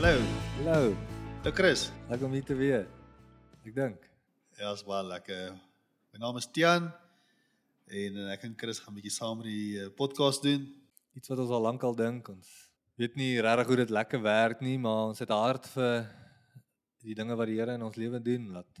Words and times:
Hallo. 0.00 0.16
Hallo. 0.56 0.96
Hallo 1.42 1.50
Chris. 1.52 1.90
Lekker 2.08 2.24
om 2.24 2.32
hier 2.32 2.44
te 2.48 2.54
wees. 2.56 2.86
Ek 3.68 3.74
dink. 3.76 4.06
Ja, 4.56 4.70
is 4.72 4.80
baie 4.86 5.04
lekker. 5.04 5.58
My 6.14 6.20
naam 6.22 6.38
is 6.40 6.46
Tian 6.48 6.86
en 7.84 8.16
ek 8.32 8.46
en 8.48 8.54
Chris 8.56 8.80
gaan 8.80 8.94
'n 8.94 8.96
bietjie 8.96 9.12
saam 9.12 9.42
die 9.44 9.76
eh, 9.76 9.90
podcast 9.92 10.40
doen. 10.40 10.64
Iets 11.12 11.28
wat 11.28 11.44
ons 11.44 11.52
al 11.52 11.60
lank 11.66 11.84
al 11.84 11.98
dink 12.00 12.32
ons 12.32 12.48
weet 12.96 13.20
nie 13.20 13.44
regtig 13.44 13.66
hoe 13.66 13.76
dit 13.82 13.92
lekker 13.92 14.24
werk 14.24 14.64
nie, 14.64 14.78
maar 14.78 15.12
ons 15.12 15.20
het 15.20 15.28
hart 15.28 15.68
vir 15.76 16.08
die 17.04 17.18
dinge 17.20 17.36
wat 17.36 17.52
die 17.52 17.60
Here 17.60 17.76
in 17.76 17.84
ons 17.84 18.00
lewe 18.00 18.24
doen. 18.24 18.48
Laat 18.56 18.80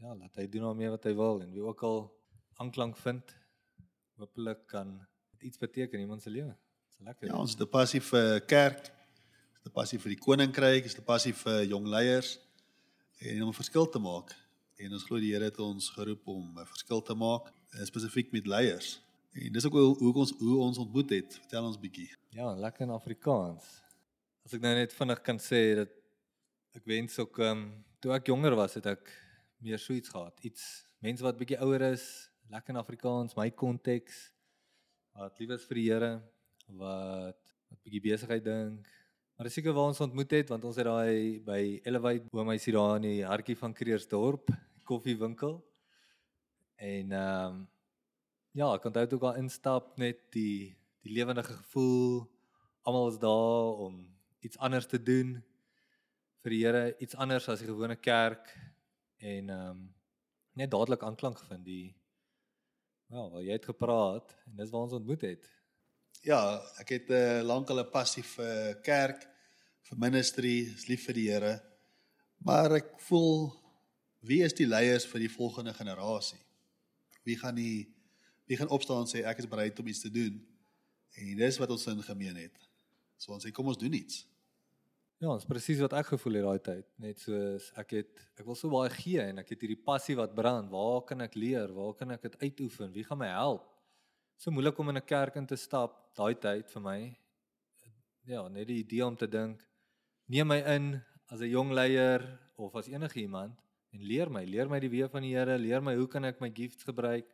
ja, 0.00 0.14
laat 0.14 0.40
hy 0.40 0.48
doen 0.48 0.70
daarmee 0.70 0.88
wat 0.96 1.04
hy 1.04 1.14
wil 1.20 1.42
en 1.42 1.52
wie 1.52 1.68
ook 1.68 1.84
al 1.84 2.00
aanklank 2.64 2.96
vind, 2.96 3.36
hopelik 4.16 4.64
kan 4.72 5.04
dit 5.36 5.52
iets 5.52 5.60
beteken 5.60 6.00
in 6.00 6.08
iemand 6.08 6.22
se 6.22 6.30
lewe. 6.30 6.56
Dis 6.88 7.04
lekker. 7.04 7.28
Ja, 7.28 7.36
ons 7.36 7.52
het 7.52 7.60
'n 7.60 7.68
passie 7.68 8.00
vir 8.00 8.40
kerk. 8.40 8.95
'n 9.66 9.74
passie 9.74 9.98
vir 9.98 10.14
die 10.14 10.22
koninkryk, 10.22 10.84
het 10.86 10.98
'n 10.98 11.04
passie 11.04 11.32
vir 11.34 11.64
jong 11.66 11.86
leiers 11.86 12.38
en 13.18 13.42
om 13.42 13.48
'n 13.48 13.60
verskil 13.62 13.88
te 13.90 13.98
maak. 13.98 14.34
En 14.78 14.92
ons 14.92 15.02
glo 15.02 15.18
die 15.18 15.32
Here 15.32 15.44
het 15.44 15.58
ons 15.58 15.90
geroep 15.90 16.26
om 16.28 16.58
'n 16.58 16.66
verskil 16.66 17.02
te 17.02 17.14
maak, 17.14 17.52
eh, 17.72 17.84
spesifiek 17.84 18.32
met 18.32 18.46
leiers. 18.46 19.00
En 19.32 19.52
dis 19.52 19.64
ook 19.66 19.72
hoe 19.72 19.96
hoe 19.98 20.14
ons 20.14 20.32
hoe 20.38 20.58
ons 20.58 20.78
ontmoet 20.78 21.10
het. 21.10 21.34
Vertel 21.34 21.64
ons 21.64 21.78
bietjie. 21.78 22.10
Ja, 22.30 22.54
lekker 22.54 22.82
in 22.82 22.90
Afrikaans. 22.90 23.82
As 24.44 24.54
ek 24.54 24.60
nou 24.60 24.74
net 24.74 24.92
vinnig 24.92 25.22
kan 25.22 25.38
sê 25.38 25.74
dat 25.74 25.90
ek 26.74 26.84
wens 26.84 27.18
ook 27.18 27.38
ehm 27.38 27.58
um, 27.58 27.84
toe 28.00 28.12
ek 28.12 28.26
jonger 28.26 28.54
was 28.54 28.74
het 28.74 28.86
ek 28.86 29.10
meer 29.58 29.78
so 29.78 29.92
iets 29.92 30.08
gehad. 30.08 30.38
Iets 30.44 30.86
mense 30.98 31.22
wat 31.22 31.36
bietjie 31.36 31.60
ouer 31.60 31.82
is, 31.92 32.30
lekker 32.50 32.74
in 32.74 32.80
Afrikaans, 32.80 33.36
my 33.36 33.50
konteks 33.50 34.30
wat 35.12 35.38
lief 35.38 35.50
is 35.50 35.64
vir 35.64 35.74
die 35.74 35.90
Here, 35.90 36.22
wat 36.68 37.40
wat 37.70 37.82
bietjie 37.82 38.00
besigheid 38.00 38.44
dink. 38.44 38.86
Maar 39.36 39.50
seker 39.52 39.74
waar 39.76 39.90
ons 39.90 40.00
ontmoet 40.00 40.30
het 40.32 40.48
want 40.48 40.62
ons 40.64 40.78
het 40.80 40.86
daai 40.88 41.40
by 41.44 41.60
Elevate 41.84 42.24
Boomhuisie 42.32 42.72
daar 42.72 42.94
in 42.96 43.04
die 43.04 43.24
hartjie 43.28 43.56
van 43.60 43.74
Kreersdorp 43.76 44.48
koffiewinkel. 44.88 45.58
En 46.80 47.12
ehm 47.12 47.56
um, 47.56 47.58
ja, 48.56 48.70
ek 48.72 48.86
onthou 48.88 49.02
toe 49.04 49.18
ek 49.18 49.26
daar 49.26 49.40
instap 49.42 49.90
net 50.00 50.22
die 50.32 50.72
die 51.04 51.12
lewendige 51.12 51.52
gevoel. 51.52 52.24
Almal 52.88 53.10
is 53.12 53.18
daar 53.20 53.76
om 53.84 53.98
iets 54.40 54.56
anders 54.56 54.88
te 54.88 55.02
doen 55.02 55.36
vir 56.40 56.54
die 56.56 56.62
Here, 56.64 56.96
iets 56.96 57.20
anders 57.20 57.50
as 57.52 57.60
die 57.60 57.68
gewone 57.68 58.00
kerk 58.00 58.48
en 59.20 59.52
ehm 59.52 59.68
um, 59.68 59.84
net 60.56 60.72
dadelik 60.72 61.04
aanklank 61.04 61.44
gevind 61.44 61.68
die 61.68 61.92
ja, 63.12 63.28
waar 63.28 63.44
jy 63.44 63.52
het 63.52 63.68
gepraat 63.68 64.32
en 64.46 64.56
dis 64.64 64.72
waar 64.72 64.88
ons 64.88 64.96
ontmoet 64.96 65.28
het. 65.28 65.55
Ja, 66.26 66.58
ek 66.82 66.88
het 66.90 67.08
'n 67.08 67.14
uh, 67.14 67.42
lank 67.46 67.70
al 67.70 67.80
'n 67.80 67.90
passie 67.90 68.22
vir 68.22 68.80
kerk, 68.82 69.28
vir 69.86 69.98
ministry, 69.98 70.66
is 70.74 70.88
lief 70.88 71.04
vir 71.06 71.14
die 71.14 71.30
Here. 71.30 71.62
Maar 72.42 72.72
ek 72.82 73.00
voel 73.00 73.54
wie 74.20 74.42
is 74.42 74.52
die 74.52 74.66
leiers 74.66 75.06
vir 75.06 75.20
die 75.20 75.30
volgende 75.30 75.72
generasie? 75.74 76.42
Wie 77.22 77.36
gaan 77.38 77.54
die 77.54 77.94
wie 78.46 78.56
gaan 78.56 78.68
opstaan 78.68 79.06
en 79.06 79.06
sê 79.06 79.22
ek 79.22 79.38
is 79.38 79.46
bereid 79.46 79.78
om 79.78 79.86
iets 79.86 80.00
te 80.00 80.10
doen? 80.10 80.42
En 81.14 81.36
dis 81.36 81.58
wat 81.58 81.70
ons 81.70 81.86
in 81.86 82.02
gemeen 82.02 82.36
het. 82.36 82.58
So 83.16 83.32
ons 83.32 83.46
sê 83.46 83.52
kom 83.52 83.66
ons 83.66 83.78
doen 83.78 83.92
iets. 83.92 84.26
Ja, 85.18 85.28
ons 85.28 85.46
presies 85.46 85.78
wat 85.78 85.92
ek 85.92 86.06
gevoel 86.06 86.34
het 86.34 86.44
daai 86.44 86.58
tyd, 86.58 86.86
net 86.98 87.20
soos 87.20 87.70
ek 87.76 87.90
het 87.90 88.18
ek 88.34 88.44
wil 88.44 88.54
so 88.54 88.68
baie 88.68 88.90
gee 88.90 89.22
en 89.22 89.38
ek 89.38 89.48
het 89.48 89.60
hierdie 89.60 89.84
passie 89.84 90.16
wat 90.16 90.34
brand. 90.34 90.70
Waar 90.70 91.04
kan 91.04 91.20
ek 91.20 91.34
leer? 91.34 91.72
Waar 91.72 91.94
kan 91.94 92.10
ek 92.10 92.22
dit 92.22 92.36
uitoefen? 92.42 92.92
Wie 92.92 93.04
gaan 93.04 93.18
my 93.18 93.30
help? 93.30 93.75
So 94.36 94.52
moeilik 94.52 94.78
om 94.78 94.88
in 94.88 94.96
'n 94.96 95.06
kerk 95.06 95.36
in 95.36 95.46
te 95.46 95.56
stap 95.56 96.14
daai 96.14 96.34
tyd 96.34 96.68
vir 96.68 96.82
my. 96.82 97.16
Ja, 98.26 98.48
net 98.48 98.66
die 98.68 98.82
idee 98.84 99.06
om 99.06 99.16
te 99.16 99.26
dink 99.26 99.62
neem 100.28 100.48
my 100.48 100.58
in 100.74 101.02
as 101.30 101.40
'n 101.40 101.50
jong 101.50 101.72
leier 101.72 102.20
of 102.58 102.74
as 102.74 102.88
enige 102.88 103.20
iemand 103.20 103.56
en 103.92 104.02
leer 104.02 104.28
my, 104.30 104.44
leer 104.44 104.68
my 104.68 104.80
die 104.80 104.90
weë 104.90 105.08
van 105.10 105.22
die 105.22 105.34
Here, 105.34 105.56
leer 105.58 105.80
my 105.80 105.94
hoe 105.94 106.08
kan 106.08 106.24
ek 106.24 106.40
my 106.40 106.50
gifts 106.50 106.84
gebruik? 106.84 107.26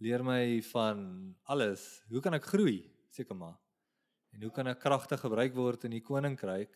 Leer 0.00 0.24
my 0.24 0.60
van 0.72 1.36
alles. 1.44 2.02
Hoe 2.08 2.20
kan 2.20 2.34
ek 2.34 2.44
groei? 2.44 2.90
Seker 3.10 3.36
maar. 3.36 3.58
En 4.32 4.42
hoe 4.42 4.50
kan 4.50 4.66
ek 4.66 4.80
kragtig 4.80 5.20
gebruik 5.20 5.54
word 5.54 5.84
in 5.84 5.90
die 5.90 6.00
koninkryk? 6.00 6.74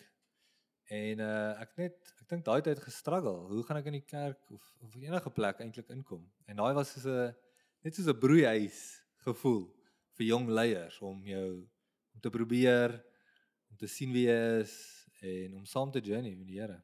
En 0.91 1.21
uh 1.21 1.61
ek 1.61 1.77
net 1.77 2.15
ek 2.21 2.29
dink 2.29 2.45
daai 2.45 2.63
tyd 2.63 2.79
gestruggle. 2.79 3.49
Hoe 3.51 3.63
gaan 3.63 3.77
ek 3.79 3.87
in 3.87 3.99
die 3.99 4.07
kerk 4.07 4.51
of 4.51 4.63
of 4.81 4.95
enige 4.95 5.31
plek 5.31 5.61
eintlik 5.61 5.91
inkom? 5.91 6.31
En 6.47 6.57
daai 6.57 6.75
was 6.75 6.93
soos 6.93 7.07
'n 7.07 7.35
net 7.83 7.95
soos 7.95 8.07
'n 8.07 8.19
broeihuis 8.19 9.02
gevoel 9.25 9.67
vir 10.19 10.27
jong 10.29 10.49
leiers 10.51 10.99
om 11.01 11.21
jou 11.27 11.49
om 12.13 12.21
te 12.21 12.31
probeer 12.31 12.99
om 13.71 13.79
te 13.81 13.89
sien 13.89 14.13
wie 14.13 14.27
jy 14.29 14.41
is 14.61 14.75
en 15.23 15.55
om 15.61 15.69
saam 15.69 15.93
te 15.95 16.03
journey 16.03 16.35
met 16.35 16.49
die 16.49 16.59
Here. 16.59 16.81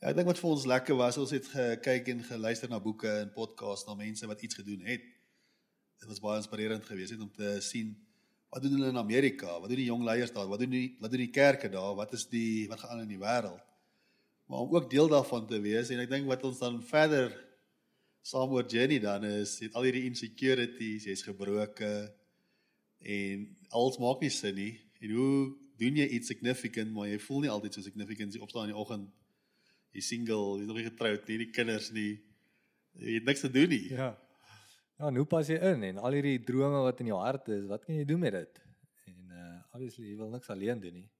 Ja, 0.00 0.10
ek 0.10 0.16
dink 0.18 0.28
wat 0.28 0.40
vir 0.40 0.50
ons 0.50 0.64
lekker 0.68 0.96
was, 0.98 1.18
ons 1.20 1.32
het 1.32 1.46
gekyk 1.52 2.08
en 2.12 2.24
geluister 2.24 2.72
na 2.72 2.80
boeke 2.82 3.10
en 3.22 3.30
podcasts 3.32 3.86
na 3.88 3.94
mense 3.96 4.26
wat 4.28 4.42
iets 4.44 4.58
gedoen 4.58 4.82
het. 4.88 5.04
Dit 6.00 6.10
was 6.10 6.20
baie 6.20 6.40
inspirerend 6.40 6.84
geweest 6.84 7.14
het 7.14 7.22
om 7.24 7.32
te 7.32 7.56
sien 7.64 7.94
wat 8.52 8.62
doen 8.62 8.76
hulle 8.78 8.90
in 8.92 9.00
Amerika? 9.00 9.58
Wat 9.60 9.68
doen 9.68 9.80
die 9.80 9.88
jong 9.88 10.04
leiers 10.06 10.32
daar? 10.32 10.48
Wat 10.48 10.60
doen 10.62 10.72
die 10.72 10.86
wat 11.00 11.12
doen 11.12 11.24
die 11.24 11.32
kerke 11.32 11.68
daar? 11.72 11.94
Wat 11.98 12.12
is 12.16 12.26
die 12.32 12.68
wat 12.70 12.80
gaan 12.80 12.96
aan 12.96 13.04
in 13.04 13.14
die 13.14 13.20
wêreld? 13.20 13.62
Maar 14.46 14.62
om 14.62 14.74
ook 14.76 14.90
deel 14.90 15.08
daarvan 15.10 15.46
te 15.46 15.58
wees 15.60 15.90
en 15.90 16.00
ek 16.00 16.10
dink 16.12 16.28
wat 16.30 16.44
ons 16.46 16.60
dan 16.62 16.78
verder 16.86 17.34
saam 18.26 18.50
oor 18.56 18.66
journey 18.66 18.98
dan 18.98 19.24
is, 19.24 19.58
het 19.62 19.76
al 19.78 19.86
hierdie 19.86 20.06
insecurities, 20.08 21.06
jy's 21.06 21.22
gebroke 21.22 21.92
en 23.06 23.46
alles 23.70 24.00
maak 24.02 24.24
nie 24.24 24.32
sin 24.34 24.56
nie. 24.58 24.72
En 25.04 25.14
hoe 25.14 25.36
doen 25.78 26.00
jy 26.00 26.08
iets 26.16 26.32
significant 26.32 26.90
maar 26.94 27.06
jy 27.10 27.20
voel 27.22 27.44
nie 27.44 27.52
altyd 27.52 27.76
so 27.76 27.86
significant 27.86 28.32
as 28.32 28.38
jy 28.38 28.42
opstaan 28.42 28.66
in 28.66 28.74
die 28.74 28.82
oggend 28.82 29.12
jy 29.94 30.02
single, 30.02 30.58
jy's 30.58 30.70
nog 30.70 30.80
nie 30.80 30.88
getroud 30.88 31.30
nie, 31.30 31.38
nie 31.44 31.50
kinders 31.54 31.92
nie. 31.94 32.12
Jy 32.98 33.18
het 33.20 33.28
niks 33.28 33.44
te 33.44 33.52
doen 33.52 33.70
nie. 33.70 33.84
Ja. 33.94 34.10
Ja, 34.96 35.10
nou 35.12 35.26
pas 35.28 35.46
jy 35.52 35.60
in 35.74 35.84
en 35.92 35.98
al 36.00 36.16
hierdie 36.16 36.38
drome 36.48 36.82
wat 36.82 37.02
in 37.04 37.12
jou 37.12 37.20
hart 37.20 37.50
is, 37.52 37.66
wat 37.70 37.84
kan 37.84 37.94
jy 37.94 38.06
doen 38.08 38.24
met 38.26 38.34
dit? 38.40 38.62
En 39.12 39.36
uh 39.36 39.52
obviously 39.76 40.08
jy 40.10 40.18
wil 40.18 40.32
niks 40.34 40.50
alleen 40.50 40.82
doen 40.82 41.02
nie. 41.04 41.10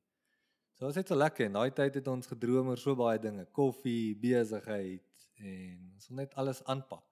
So 0.77 0.89
was 0.89 0.97
dit 0.99 1.09
so 1.09 1.17
lekker. 1.17 1.47
In 1.47 1.55
daai 1.55 1.71
tyd 1.77 2.01
het 2.01 2.09
ons 2.11 2.29
gedroom 2.29 2.73
oor 2.73 2.81
so 2.81 2.97
baie 2.99 3.21
dinge, 3.21 3.47
koffie, 3.55 4.17
besigheid 4.19 5.06
en 5.39 5.93
ons 5.95 6.09
wil 6.09 6.17
net 6.17 6.35
alles 6.35 6.65
aanpak. 6.65 7.05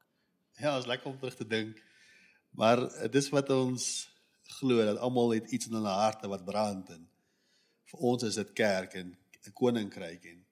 Ja, 0.58 0.78
is 0.78 0.86
lekker 0.86 1.10
om 1.10 1.18
terug 1.18 1.36
te 1.36 1.46
dink. 1.46 1.82
Maar 2.50 2.82
eh, 2.86 3.10
dis 3.10 3.28
wat 3.34 3.50
ons 3.50 4.08
glo 4.58 4.84
dat 4.84 4.98
almal 4.98 5.30
het 5.30 5.50
iets 5.50 5.66
in 5.66 5.76
hulle 5.78 5.96
harte 5.98 6.28
wat 6.28 6.44
brand 6.44 6.90
en 6.94 7.06
vir 7.90 8.00
ons 8.10 8.22
is 8.22 8.38
dit 8.40 8.52
kerk 8.52 8.94
en 9.00 9.16
'n 9.44 9.52
koninkryk 9.52 10.24
en 10.24 10.44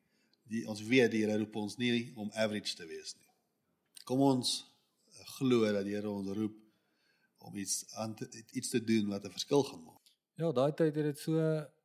die 0.52 0.64
ons 0.68 0.82
weet 0.82 1.10
die 1.10 1.22
Here 1.24 1.38
roep 1.38 1.56
ons 1.56 1.76
nie 1.76 2.12
om 2.16 2.30
average 2.34 2.76
te 2.76 2.86
wees 2.86 3.14
nie. 3.16 3.30
Kom 4.04 4.20
ons 4.20 4.64
glo 5.38 5.72
dat 5.72 5.84
die 5.84 5.94
Here 5.94 6.10
ons 6.10 6.28
roep 6.36 6.58
om 7.38 7.56
iets 7.56 7.94
aan 7.96 8.14
te, 8.14 8.28
iets 8.52 8.68
te 8.68 8.84
doen 8.84 9.08
wat 9.08 9.24
'n 9.24 9.30
verskil 9.30 9.62
gaan 9.62 9.84
maak. 9.84 10.02
Ja, 10.34 10.52
daai 10.52 10.72
tyd 10.72 10.94
het 10.94 11.04
dit 11.04 11.18
so 11.18 11.38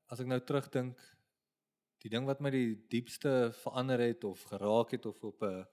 as 0.08 0.20
ek 0.20 0.28
nou 0.28 0.40
terugdink 0.40 1.00
die 2.04 2.10
ding 2.10 2.26
wat 2.26 2.40
my 2.40 2.50
die 2.50 2.76
diepste 2.90 3.52
verander 3.64 4.00
het 4.00 4.24
of 4.24 4.44
geraak 4.44 4.92
het 4.92 5.06
of 5.06 5.24
op 5.24 5.42
'n 5.42 5.66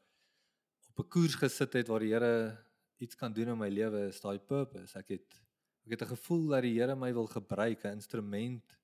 op 0.94 1.04
'n 1.04 1.08
koers 1.08 1.34
gesit 1.34 1.72
het 1.72 1.88
waar 1.88 2.00
die 2.00 2.12
Here 2.12 2.56
iets 2.98 3.16
kan 3.16 3.32
doen 3.32 3.48
in 3.48 3.58
my 3.58 3.68
lewe 3.68 4.06
is 4.08 4.20
daai 4.20 4.38
purpose. 4.38 4.98
Ek 4.98 5.08
het 5.08 5.40
ek 5.84 5.90
het 5.90 6.02
'n 6.02 6.16
gevoel 6.16 6.46
dat 6.48 6.62
die 6.62 6.78
Here 6.78 6.94
my 6.96 7.12
wil 7.12 7.26
gebruik, 7.26 7.84
'n 7.84 7.98
instrument 7.98 8.78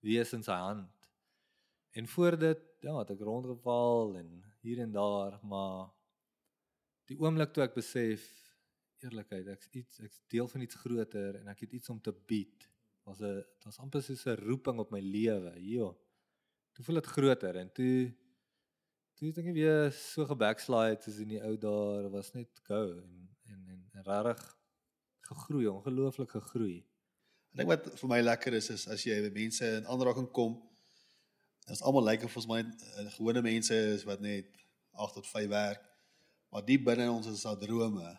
wees 0.00 0.32
in 0.32 0.42
sy 0.42 0.56
hand. 0.56 0.90
En 1.92 2.08
voor 2.08 2.38
dit, 2.38 2.60
ja, 2.80 2.98
het 2.98 3.10
ek 3.10 3.20
rondgeval 3.20 4.16
en 4.16 4.42
hier 4.60 4.78
en 4.78 4.92
daar, 4.92 5.38
maar 5.44 5.90
die 7.04 7.18
oomblik 7.18 7.52
toe 7.52 7.64
ek 7.64 7.74
besef 7.74 8.22
eerlikheid, 9.02 9.46
ek's 9.46 9.68
iets 9.70 10.00
ek's 10.00 10.22
deel 10.28 10.48
van 10.48 10.60
iets 10.60 10.74
groter 10.74 11.36
en 11.36 11.48
ek 11.48 11.60
het 11.60 11.72
iets 11.72 11.88
om 11.88 12.00
te 12.00 12.12
bied. 12.12 12.68
Was 13.04 13.20
'n 13.20 13.44
was 13.64 13.78
amper 13.78 14.02
soos 14.02 14.26
'n 14.26 14.40
roeping 14.48 14.78
op 14.78 14.90
my 14.90 15.00
lewe. 15.00 15.52
Jo. 15.60 15.98
Toe 16.72 16.84
voel 16.84 16.94
dit 16.94 17.06
groter 17.06 17.56
en 17.56 17.72
toe 17.72 18.14
toe 19.22 19.30
het 19.30 19.36
ek 19.38 19.52
nie 19.52 19.60
weer 19.60 19.92
so 19.94 20.24
gebackslide 20.26 20.98
soos 21.04 21.20
in 21.22 21.28
die 21.30 21.38
ou 21.46 21.52
dae, 21.62 22.08
was 22.10 22.32
net 22.34 22.58
go 22.66 22.80
en 22.90 23.28
en 23.52 23.60
en, 23.70 23.82
en 23.94 24.06
regtig 24.08 24.40
gegroei, 25.28 25.68
ongelooflik 25.70 26.32
gegroei. 26.34 26.80
Ek 27.52 27.60
dink 27.60 27.70
wat 27.70 27.86
vir 28.00 28.10
my 28.10 28.18
lekker 28.24 28.56
is 28.58 28.72
is 28.74 28.88
as 28.90 29.04
jy 29.06 29.20
met 29.22 29.36
mense 29.36 29.68
in 29.76 29.86
aanraking 29.94 30.26
kom. 30.34 30.56
Ons 31.70 31.84
almal 31.86 32.08
lyk 32.08 32.26
of 32.26 32.34
ons 32.40 32.48
maar 32.50 32.64
net 32.64 32.82
uh, 32.88 33.04
gewone 33.14 33.44
mense 33.46 33.78
is 33.92 34.02
wat 34.08 34.24
net 34.26 34.50
8 35.06 35.20
tot 35.20 35.30
5 35.30 35.46
werk. 35.54 35.86
Maar 36.50 36.66
diep 36.66 36.82
binne 36.90 37.06
ons 37.12 37.30
is 37.30 37.46
daar 37.46 37.60
drome 37.62 38.10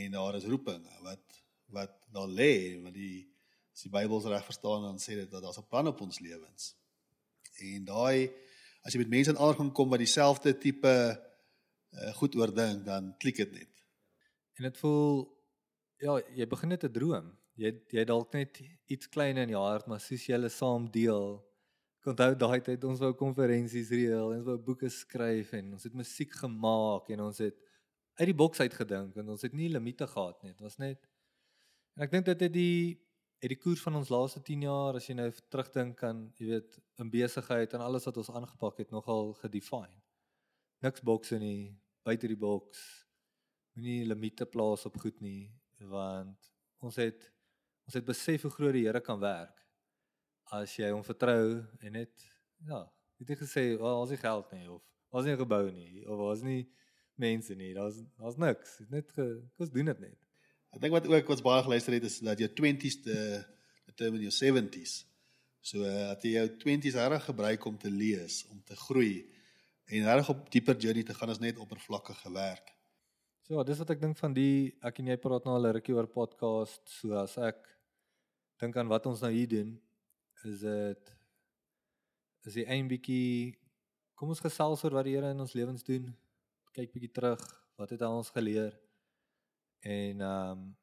en 0.00 0.16
daar 0.16 0.40
is 0.40 0.48
roepinge 0.48 1.02
wat 1.04 1.42
wat 1.76 2.00
daar 2.16 2.32
lê, 2.32 2.80
want 2.80 2.96
die 2.96 3.26
as 3.74 3.84
die 3.84 3.92
Bybel 3.92 4.24
reg 4.32 4.48
verstaan 4.48 4.88
dan 4.88 5.04
sê 5.04 5.20
dit 5.20 5.28
dat 5.28 5.44
daar's 5.44 5.60
'n 5.60 5.68
plan 5.68 5.92
op 5.92 6.00
ons 6.00 6.24
lewens. 6.24 6.72
En 7.60 7.84
daai 7.92 8.32
as 8.84 8.94
jy 8.94 9.00
met 9.00 9.14
mense 9.14 9.32
in 9.32 9.40
aanraking 9.40 9.72
kom 9.76 9.92
wat 9.92 10.02
dieselfde 10.02 10.52
tipe 10.60 10.92
uh, 10.92 12.12
goed 12.18 12.36
oordink, 12.36 12.84
dan 12.84 13.14
klik 13.22 13.40
dit 13.40 13.56
net. 13.60 13.72
En 14.58 14.68
dit 14.68 14.76
voel 14.82 15.24
ja, 16.04 16.18
jy 16.36 16.46
begin 16.50 16.74
net 16.74 16.84
te 16.84 16.92
droom. 16.92 17.32
Jy 17.58 17.72
jy 17.94 18.04
dalk 18.06 18.34
net 18.34 18.60
iets 18.90 19.08
klein 19.08 19.38
in 19.40 19.54
jou 19.54 19.62
hart, 19.62 19.88
maar 19.88 20.02
soos 20.02 20.26
jy 20.26 20.36
hulle 20.36 20.50
saam 20.52 20.90
deel, 20.92 21.38
Ek 22.04 22.10
onthou 22.12 22.34
daai 22.36 22.60
tyd 22.60 22.82
ons 22.84 23.00
wou 23.00 23.14
konferensies 23.16 23.88
reël 23.88 24.34
en 24.34 24.42
ons 24.42 24.48
wou 24.50 24.58
boeke 24.66 24.90
skryf 24.92 25.54
en 25.56 25.70
ons 25.72 25.86
het 25.88 25.94
musiek 25.96 26.34
gemaak 26.36 27.06
en 27.14 27.22
ons 27.24 27.38
het 27.40 27.54
uit 28.20 28.26
die 28.28 28.36
boks 28.36 28.60
uitgedink 28.60 29.14
want 29.16 29.30
ons 29.32 29.44
het 29.46 29.54
nie 29.56 29.70
limite 29.72 30.04
gehad 30.10 30.36
nie. 30.44 30.52
Dit 30.52 30.60
was 30.60 30.76
net 30.76 31.00
en 31.96 32.04
ek 32.04 32.12
dink 32.12 32.26
dit 32.28 32.44
het 32.44 32.52
die 32.52 32.90
het 33.42 33.52
die 33.52 33.60
koers 33.60 33.82
van 33.84 33.98
ons 33.98 34.10
laaste 34.12 34.42
10 34.42 34.66
jaar 34.66 34.98
as 34.98 35.08
jy 35.08 35.16
nou 35.18 35.28
terugdink 35.52 36.02
aan, 36.06 36.26
jy 36.38 36.46
weet, 36.54 36.78
in 37.02 37.10
besigheid 37.12 37.74
en 37.74 37.84
alles 37.84 38.06
wat 38.08 38.16
ons 38.22 38.30
aangepak 38.30 38.78
het 38.84 38.94
nogal 38.94 39.34
gedefine. 39.42 40.00
Niks 40.84 41.04
bokse 41.04 41.38
nie, 41.38 41.74
buite 42.04 42.28
die 42.30 42.38
boks. 42.38 42.80
Moenie 43.74 44.06
limite 44.06 44.46
plaas 44.46 44.86
op 44.86 44.96
goed 45.02 45.20
nie 45.24 45.50
want 45.90 46.50
ons 46.84 46.96
het 47.00 47.30
ons 47.84 47.96
het 47.98 48.06
besef 48.06 48.46
hoe 48.46 48.52
groot 48.54 48.72
die 48.72 48.86
Here 48.86 49.00
kan 49.04 49.18
werk 49.20 49.58
as 50.54 50.72
jy 50.78 50.90
hom 50.92 51.02
vertrou 51.04 51.60
en 51.80 51.92
net 51.98 52.12
ja, 52.64 52.84
het 53.20 53.28
jy 53.28 53.36
gesê, 53.36 53.64
"Wel, 53.76 54.00
ons 54.00 54.10
het 54.10 54.20
geld 54.20 54.52
nie 54.52 54.68
of 54.70 54.82
ons 55.10 55.26
het 55.26 55.32
nie 55.32 55.44
gebou 55.44 55.70
nie 55.72 56.06
of 56.08 56.18
ons 56.18 56.42
nie 56.42 56.70
mense 57.16 57.54
nie. 57.54 57.74
Daar's 57.74 58.02
daar's 58.16 58.36
niks. 58.36 58.78
Dit 58.78 58.90
net 58.90 59.12
ge, 59.12 59.42
ons 59.58 59.70
doen 59.70 59.84
dit 59.84 60.00
net." 60.00 60.23
Ek 60.74 60.80
dink 60.82 60.94
wat 60.96 61.06
ook 61.06 61.28
wat 61.30 61.42
baie 61.46 61.62
geluister 61.62 61.94
het 61.94 62.06
is 62.08 62.18
dat 62.18 62.40
jou 62.42 62.50
20s 62.50 62.96
te 63.04 63.16
determine 63.86 64.26
jou 64.26 64.34
70s. 64.34 65.04
So 65.64 65.84
uh, 65.86 66.10
dat 66.10 66.24
jy 66.26 66.34
jou 66.34 66.48
20s 66.64 66.98
reg 66.98 67.28
gebruik 67.30 67.64
om 67.70 67.76
te 67.78 67.90
lees, 67.90 68.42
om 68.50 68.58
te 68.66 68.76
groei 68.76 69.22
en 69.86 70.08
reg 70.08 70.28
op 70.32 70.48
dieper 70.50 70.76
journey 70.80 71.04
te 71.06 71.14
gaan 71.14 71.30
as 71.30 71.38
net 71.38 71.60
oppervlakkige 71.62 72.32
werk. 72.34 72.72
So, 73.44 73.60
dis 73.62 73.78
wat 73.78 73.92
ek 73.92 74.00
dink 74.00 74.18
van 74.18 74.34
die 74.34 74.72
ek 74.82 74.98
en 75.02 75.10
jy 75.12 75.18
praat 75.20 75.44
nou 75.44 75.54
al 75.54 75.68
'n 75.68 75.74
rukkie 75.76 75.94
oor 75.94 76.08
podcast, 76.08 76.80
so 76.88 77.12
as 77.12 77.36
ek 77.38 77.60
dink 78.58 78.76
aan 78.76 78.88
wat 78.88 79.06
ons 79.06 79.20
nou 79.20 79.30
hier 79.30 79.48
doen, 79.48 79.74
is 80.44 80.60
dit 80.60 81.12
is 82.48 82.54
die 82.54 82.66
een 82.66 82.88
bietjie 82.88 83.56
kom 84.14 84.28
ons 84.28 84.40
gesels 84.40 84.84
oor 84.84 84.96
wat 84.96 85.04
die 85.04 85.14
Here 85.14 85.30
in 85.30 85.40
ons 85.40 85.54
lewens 85.54 85.84
doen. 85.84 86.08
Kyk 86.72 86.92
bietjie 86.92 87.12
terug, 87.12 87.40
wat 87.76 87.90
het 87.90 88.00
hy 88.00 88.08
ons 88.08 88.30
geleer? 88.30 88.72
En 89.84 90.20
ehm 90.20 90.50
um, 90.50 90.76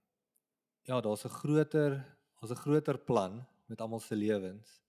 ja, 0.81 1.01
daar's 1.01 1.25
'n 1.25 1.37
groter, 1.41 1.91
daar's 2.39 2.53
'n 2.53 2.63
groter 2.65 2.97
plan 2.99 3.47
met 3.65 3.81
almal 3.81 3.99
se 3.99 4.15
lewens. 4.15 4.81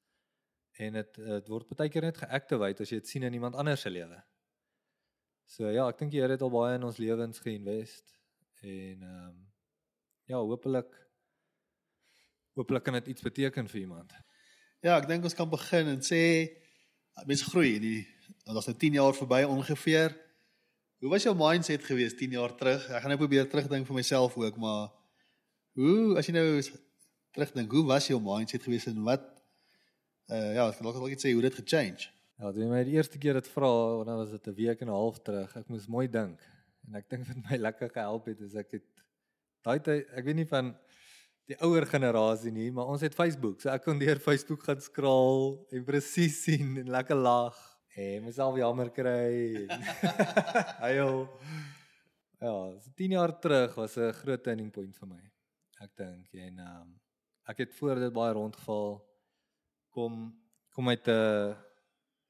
En 0.71 0.93
dit 0.93 1.15
dit 1.15 1.49
word 1.49 1.77
baie 1.77 1.91
keer 1.91 2.03
net 2.03 2.17
geactivate 2.17 2.83
as 2.83 2.91
jy 2.91 2.99
dit 3.01 3.09
sien 3.09 3.23
in 3.23 3.33
iemand 3.33 3.55
anders 3.55 3.81
se 3.81 3.91
lewe. 3.91 4.23
So 5.47 5.69
ja, 5.69 5.89
ek 5.89 5.99
dink 5.99 6.11
die 6.11 6.21
Here 6.21 6.33
het 6.33 6.43
al 6.43 6.51
baie 6.51 6.75
in 6.75 6.85
ons 6.85 6.97
lewens 6.97 7.39
geïnvest 7.39 8.19
en 8.61 9.03
ehm 9.03 9.29
um, 9.29 9.53
ja, 10.25 10.37
hopelik 10.37 10.93
hopelik 12.53 12.85
kan 12.85 12.95
dit 13.01 13.07
iets 13.07 13.23
beteken 13.23 13.69
vir 13.69 13.81
iemand. 13.81 14.13
Ja, 14.81 14.97
ek 14.97 15.09
dink 15.09 15.25
ons 15.25 15.35
kan 15.35 15.49
begin 15.49 15.87
en 15.87 16.01
sê 16.05 16.23
mense 17.29 17.45
groei 17.51 17.77
in 17.77 17.85
die 17.85 18.03
want 18.45 18.59
ons 18.59 18.67
nou 18.67 18.77
10 18.77 18.99
jaar 18.99 19.15
verby 19.15 19.43
ongeveer. 19.47 20.17
Hoe 21.03 21.11
was 21.11 21.25
jou 21.27 21.33
mindset 21.35 21.83
gewees 21.83 22.13
10 22.15 22.37
jaar 22.37 22.53
terug? 22.55 22.85
Ek 22.87 23.03
gaan 23.03 23.11
nou 23.11 23.19
probeer 23.19 23.49
terugdink 23.51 23.89
vir 23.89 23.97
myself 23.97 24.37
ook, 24.39 24.59
maar 24.63 24.93
hoe 25.75 26.13
as 26.21 26.29
jy 26.29 26.35
nou 26.37 26.45
terugdink, 27.35 27.73
hoe 27.75 27.83
was 27.89 28.07
jou 28.07 28.21
mindset 28.23 28.63
gewees 28.63 28.87
en 28.87 29.01
wat 29.09 29.25
uh 30.31 30.53
ja, 30.55 30.69
ek 30.69 30.79
kan 30.79 30.87
ook 30.93 31.01
net 31.11 31.25
sê 31.25 31.33
hoe 31.35 31.43
dit 31.43 31.59
gechange. 31.59 32.07
Ja, 32.39 32.53
toe 32.55 32.69
my 32.71 32.85
die 32.87 32.95
eerste 32.95 33.19
keer 33.19 33.35
dit 33.41 33.51
vra, 33.51 33.73
dan 34.07 34.21
was 34.21 34.31
dit 34.31 34.47
'n 34.47 34.55
week 34.61 34.87
en 34.87 34.93
'n 34.93 34.95
half 34.95 35.19
terug. 35.27 35.57
Ek 35.57 35.67
moes 35.75 35.89
mooi 35.91 36.07
dink 36.07 36.39
en 36.87 36.95
ek 36.95 37.11
dink 37.11 37.27
wat 37.33 37.51
my 37.51 37.59
lekker 37.59 37.91
gehelp 37.91 38.31
het 38.31 38.41
is 38.41 38.55
ek 38.55 38.71
het 38.79 38.87
daai 39.67 40.07
ek 40.07 40.25
weet 40.25 40.37
nie 40.37 40.47
van 40.47 40.71
die 41.51 41.59
ouer 41.59 41.83
generasie 41.83 42.53
nie, 42.53 42.71
maar 42.71 42.87
ons 42.87 43.03
het 43.03 43.15
Facebook. 43.15 43.61
So 43.61 43.75
ek 43.75 43.83
kon 43.83 43.99
deur 43.99 44.23
Facebook 44.23 44.63
gaan 44.63 44.81
scroll 44.81 45.67
en 45.73 45.83
presies 45.85 46.45
sien 46.45 46.79
en 46.79 46.95
lekker 46.95 47.19
lag 47.19 47.72
en 47.95 48.25
myself 48.25 48.57
jammer 48.57 48.91
kry. 48.91 49.67
Hayo. 50.85 51.29
ja, 52.41 52.55
so 52.81 52.91
10 52.97 53.11
jaar 53.11 53.39
terug 53.39 53.75
was 53.75 53.97
'n 53.97 54.13
groot 54.13 54.43
turning 54.43 54.71
point 54.73 54.97
vir 54.97 55.09
my. 55.09 55.23
Ek 55.81 55.97
dink 55.97 56.33
en 56.35 56.59
ehm 56.59 56.81
um, 56.81 57.01
ek 57.47 57.59
het 57.59 57.75
voor 57.75 57.99
dit 57.99 58.13
baie 58.13 58.33
rondgeval 58.33 59.03
kom 59.91 60.33
kom 60.71 60.89
uit 60.89 61.09
'n 61.09 61.57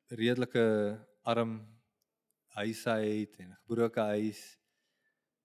redelike 0.08 0.98
arm 1.22 1.60
huis 2.58 2.86
uit 2.86 3.38
en 3.38 3.56
gebroke 3.62 4.00
huis. 4.00 4.58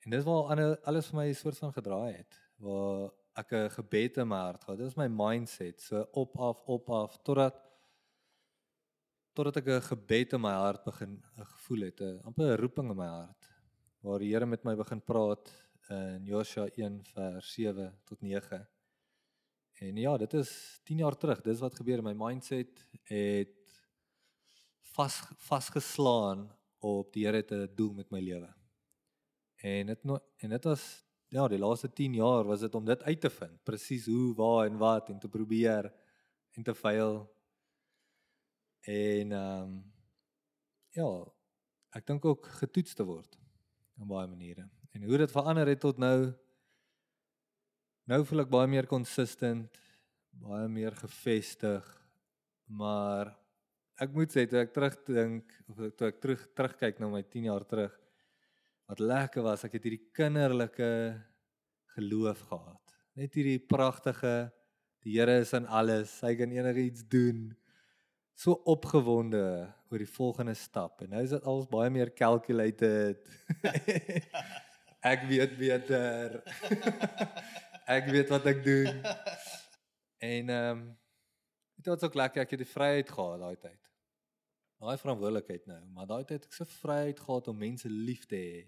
En 0.03 0.11
dis 0.11 0.23
waar 0.23 0.77
alles 0.83 1.07
vir 1.07 1.17
my 1.19 1.27
'n 1.29 1.35
soort 1.35 1.57
van 1.57 1.73
gedraai 1.73 2.13
het 2.17 2.41
waar 2.57 3.11
ek 3.35 3.51
'n 3.51 3.69
gebed 3.69 4.17
in 4.17 4.27
my 4.27 4.37
hart 4.37 4.63
gehad. 4.63 4.77
Dit 4.77 4.87
is 4.87 4.97
my 4.97 5.07
mindset, 5.07 5.81
so 5.81 6.07
op 6.11 6.37
af 6.37 6.61
op 6.65 6.89
af 6.89 7.17
totdat 7.21 7.66
totdat 9.38 9.62
ek 9.62 9.68
'n 9.69 9.89
gebed 9.94 10.34
in 10.34 10.42
my 10.42 10.56
hart 10.57 10.84
begin 10.84 11.22
'n 11.38 11.45
gevoel 11.45 11.81
het, 11.86 12.01
'n 12.01 12.22
amper 12.25 12.57
'n 12.57 12.62
roeping 12.62 12.89
in 12.89 12.98
my 12.98 13.07
hart 13.07 13.50
waar 14.01 14.19
die 14.19 14.31
Here 14.34 14.45
met 14.45 14.63
my 14.63 14.75
begin 14.75 15.01
praat 15.01 15.51
in 15.89 16.25
Josua 16.25 16.68
1 16.75 17.04
vers 17.13 17.54
7 17.54 17.94
tot 18.06 18.22
9. 18.22 18.68
En 19.80 19.95
ja, 19.95 20.18
dit 20.18 20.34
is 20.34 20.80
10 20.84 20.98
jaar 20.98 21.18
terug. 21.18 21.42
Dis 21.42 21.60
wat 21.60 21.75
gebeur. 21.75 22.01
My 22.04 22.13
mindset 22.13 22.89
het 23.04 23.81
vas 24.95 25.22
vasgeslaan 25.38 26.50
op 26.80 27.13
die 27.13 27.25
Here 27.25 27.44
te 27.45 27.68
doel 27.75 27.94
met 27.94 28.10
my 28.12 28.19
lewe. 28.19 28.50
En 29.62 29.86
dit 29.86 30.04
en 30.38 30.50
dit 30.50 30.63
was 30.63 31.06
ja, 31.30 31.48
die 31.48 31.60
laaste 31.60 31.94
10 31.94 32.13
jaar 32.13 32.45
was 32.45 32.60
dit 32.60 32.75
om 32.75 32.86
dit 32.86 33.04
uit 33.04 33.22
te 33.22 33.30
vind, 33.30 33.63
presies 33.63 34.06
hoe, 34.06 34.36
waar 34.36 34.66
en 34.66 34.78
wat 34.78 35.10
en 35.10 35.19
te 35.19 35.30
probeer 35.30 35.94
en 36.51 36.63
te 36.63 36.75
faal. 36.75 37.28
En 38.88 39.31
ehm 39.31 39.63
um, 39.63 39.78
ja, 40.95 41.07
ek 41.98 42.06
dink 42.07 42.25
ook 42.25 42.45
getoets 42.62 42.95
te 42.95 43.06
word 43.06 43.36
op 43.98 44.07
baie 44.07 44.30
maniere. 44.30 44.63
En 44.95 45.04
hoe 45.04 45.18
dit 45.22 45.34
verander 45.34 45.68
het 45.68 45.81
tot 45.84 46.00
nou 46.01 46.31
nou 48.07 48.22
voel 48.25 48.45
ek 48.45 48.54
baie 48.54 48.69
meer 48.72 48.88
consistent, 48.88 49.75
baie 50.31 50.69
meer 50.72 50.95
gefestig, 50.95 51.86
maar 52.66 53.34
ek 54.00 54.13
moet 54.16 54.31
sê 54.31 54.45
toe 54.48 54.62
ek 54.62 54.74
terugdink 54.75 55.54
of 55.68 55.80
toe 55.98 56.10
ek 56.12 56.19
terug 56.24 56.44
terugkyk 56.56 57.00
na 57.01 57.10
my 57.12 57.24
10 57.25 57.50
jaar 57.50 57.66
terug 57.68 57.94
wat 58.88 59.01
lekker 59.04 59.44
was 59.44 59.66
ek 59.66 59.78
het 59.78 59.88
hierdie 59.88 60.12
kinderlike 60.16 60.89
geloof 61.95 62.44
gehad 62.51 62.98
net 63.18 63.34
hierdie 63.36 63.60
pragtige 63.60 64.36
die 65.04 65.16
Here 65.18 65.39
is 65.42 65.54
in 65.57 65.66
alles 65.66 66.13
hy 66.25 66.36
kan 66.38 66.53
enigiets 66.53 67.08
doen 67.10 67.50
so 68.38 68.60
opgewonde 68.70 69.44
oor 69.89 70.03
die 70.03 70.12
volgende 70.12 70.53
stap 70.58 71.01
en 71.01 71.15
nou 71.15 71.24
is 71.25 71.34
dit 71.34 71.50
alles 71.50 71.67
baie 71.72 71.89
meer 71.94 72.13
calculated 72.13 73.24
ek 75.13 75.25
weet 75.32 75.58
beter 75.58 76.39
ek 77.98 78.13
weet 78.13 78.32
wat 78.36 78.48
ek 78.53 78.63
doen 78.67 79.03
en 80.22 80.56
ehm 80.60 80.72
um, 80.77 80.88
dit 81.77 81.94
was 81.94 82.03
ook 82.03 82.15
lekker 82.17 82.41
ek 82.41 82.56
het 82.56 82.63
die 82.63 82.74
vryheid 82.74 83.12
gehad 83.13 83.44
daai 83.44 83.60
tyd 83.62 83.88
daai 84.82 84.98
verantwoordelikheid 85.01 85.65
nou, 85.70 85.79
maar 85.96 86.10
daai 86.10 86.25
tyd 86.29 86.46
ek 86.46 86.53
so 86.53 86.67
vryheid 86.77 87.20
gehad 87.20 87.50
om 87.50 87.58
mense 87.58 87.89
lief 87.89 88.27
te 88.29 88.38
hê. 88.38 88.60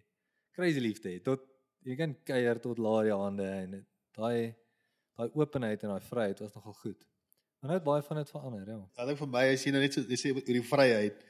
Crazy 0.57 0.81
lief 0.81 1.01
te 1.03 1.13
hê. 1.13 1.19
Tot 1.25 1.45
jy 1.85 1.97
kan 1.99 2.15
kuier 2.27 2.59
tot 2.63 2.81
laat 2.81 3.05
die 3.07 3.15
hande 3.15 3.45
en 3.45 3.77
daai 4.17 4.55
daai 5.19 5.37
openheid 5.37 5.83
en 5.83 5.93
daai 5.93 6.07
vryheid 6.09 6.41
was 6.41 6.55
nogal 6.55 6.77
goed. 6.81 7.05
Maar 7.59 7.73
nou 7.73 7.77
het 7.79 7.87
baie 7.87 8.03
van 8.03 8.17
dit 8.21 8.29
verander, 8.29 8.67
ja. 8.67 8.77
Ja, 8.95 9.05
dink 9.05 9.19
vir 9.19 9.27
my 9.27 9.41
as 9.51 9.63
jy 9.65 9.71
nou 9.75 9.81
net 9.83 9.95
so 9.95 10.05
jy 10.07 10.17
sê 10.19 10.31
oor 10.31 10.45
die 10.47 10.63
vryheid 10.63 11.25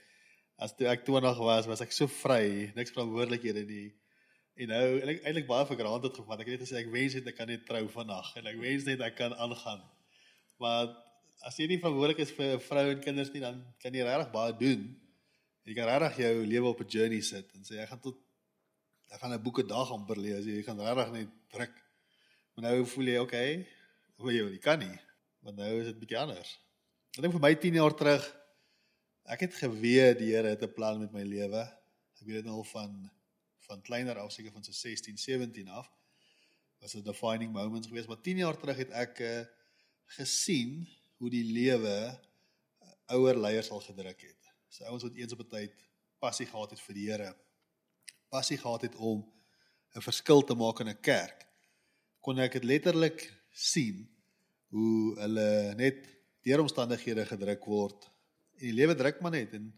as 0.61 0.75
toe 0.77 0.85
ek 0.91 1.05
20 1.07 1.39
was, 1.41 1.67
was 1.71 1.81
ek 1.81 1.95
so 1.95 2.05
vry, 2.19 2.69
niks 2.75 2.93
verantwoordelikhede 2.93 3.63
nie. 3.65 3.87
En 4.59 4.69
nou 4.73 4.83
eintlik 4.99 5.23
eintlik 5.23 5.47
baie 5.47 5.65
vir 5.69 5.79
granted 5.79 6.19
gevat. 6.19 6.43
Ek 6.43 6.51
het 6.51 6.59
net 6.59 6.65
gesê 6.67 6.77
ek 6.81 6.91
wens 6.93 7.15
net 7.15 7.29
ek 7.31 7.37
kan 7.39 7.49
net 7.49 7.63
trou 7.65 7.81
vandag 7.95 8.29
en 8.37 8.49
ek 8.51 8.59
wens 8.61 8.85
net 8.85 9.01
ek 9.07 9.15
kan 9.17 9.33
aangaan. 9.39 9.81
Maar 10.61 10.91
as 11.47 11.57
jy 11.57 11.69
nie 11.71 11.79
verantwoordelik 11.79 12.21
is 12.25 12.35
vir 12.35 12.57
'n 12.57 12.63
vrou 12.67 12.85
en 12.91 13.01
kinders 13.07 13.33
nie, 13.33 13.41
dan 13.41 13.63
kan 13.81 13.93
jy 13.93 14.03
regtig 14.03 14.31
baie 14.35 14.53
doen. 14.59 14.85
Jy 15.65 15.75
kan 15.79 15.87
regtig 15.89 16.25
jou 16.27 16.45
lewe 16.45 16.67
op 16.67 16.81
'n 16.81 16.89
journey 16.89 17.21
sit 17.21 17.47
en 17.55 17.63
sê 17.63 17.79
ek 17.81 17.89
gaan 17.89 18.01
tot 18.05 18.17
ek 19.09 19.19
gaan 19.21 19.33
'n 19.33 19.41
boeke 19.41 19.63
dag 19.63 19.91
amper 19.91 20.17
lees. 20.17 20.45
Jy 20.45 20.61
gaan 20.63 20.79
regtig 20.79 21.11
net 21.11 21.29
druk. 21.49 21.75
Maar 22.53 22.69
nou 22.69 22.85
voel 22.85 23.05
jy 23.05 23.17
okay. 23.17 23.67
Hoe 24.17 24.33
jy, 24.33 24.43
jy 24.51 24.59
kan 24.59 24.79
nie. 24.79 24.99
Want 25.45 25.55
nou 25.55 25.69
is 25.79 25.85
dit 25.85 25.99
bietjie 25.99 26.19
anders. 26.19 26.51
Ek 27.15 27.23
dink 27.23 27.33
vir 27.33 27.43
my 27.43 27.53
10 27.55 27.79
jaar 27.79 27.95
terug 27.95 28.25
ek 29.29 29.45
het 29.45 29.55
geweet 29.61 30.17
die 30.19 30.31
Here 30.33 30.55
het 30.55 30.63
'n 30.63 30.73
plan 30.73 30.99
met 30.99 31.11
my 31.13 31.21
lewe. 31.21 31.61
Ek 32.19 32.25
weet 32.25 32.41
dit 32.41 32.45
nou 32.45 32.57
al 32.57 32.69
van 32.73 33.11
van 33.69 33.81
kleiner 33.81 34.17
af 34.17 34.31
seker 34.31 34.51
van 34.51 34.63
so 34.63 34.71
16, 34.71 35.17
17 35.17 35.67
af. 35.67 35.91
Was 36.79 36.95
'n 36.95 37.03
defining 37.03 37.51
moments 37.53 37.87
geweest, 37.87 38.07
maar 38.07 38.21
10 38.21 38.37
jaar 38.37 38.57
terug 38.57 38.77
het 38.77 38.89
ek 38.89 39.19
uh, 39.19 39.45
gesien 40.05 40.87
hoe 41.17 41.29
die 41.29 41.43
lewe 41.43 42.19
eh, 42.79 42.93
ouer 43.05 43.37
leiers 43.37 43.69
al 43.69 43.79
gedruk 43.79 44.21
het. 44.21 44.53
So 44.67 44.83
ouens 44.83 45.03
wat 45.03 45.13
eens 45.13 45.33
op 45.33 45.39
'n 45.39 45.47
tyd 45.47 45.73
passie 46.19 46.45
gehad 46.45 46.69
het 46.69 46.79
vir 46.79 46.95
die 46.95 47.09
Here, 47.11 47.35
passie 48.29 48.57
gehad 48.57 48.81
het 48.81 48.95
om 48.95 49.33
'n 49.95 50.01
verskil 50.01 50.43
te 50.43 50.55
maak 50.55 50.79
in 50.79 50.89
'n 50.89 51.01
kerk. 51.01 51.47
Kon 52.19 52.39
ek 52.39 52.51
dit 52.51 52.63
letterlik 52.63 53.33
sien 53.51 54.18
hoe 54.75 55.17
hulle 55.19 55.49
net 55.79 56.05
deur 56.45 56.63
omstandighede 56.63 57.25
gedruk 57.25 57.65
word 57.67 58.09
En 58.59 58.67
die 58.67 58.75
lewe 58.75 58.95
druk 58.95 59.21
maar 59.23 59.31
net 59.31 59.53
en 59.55 59.69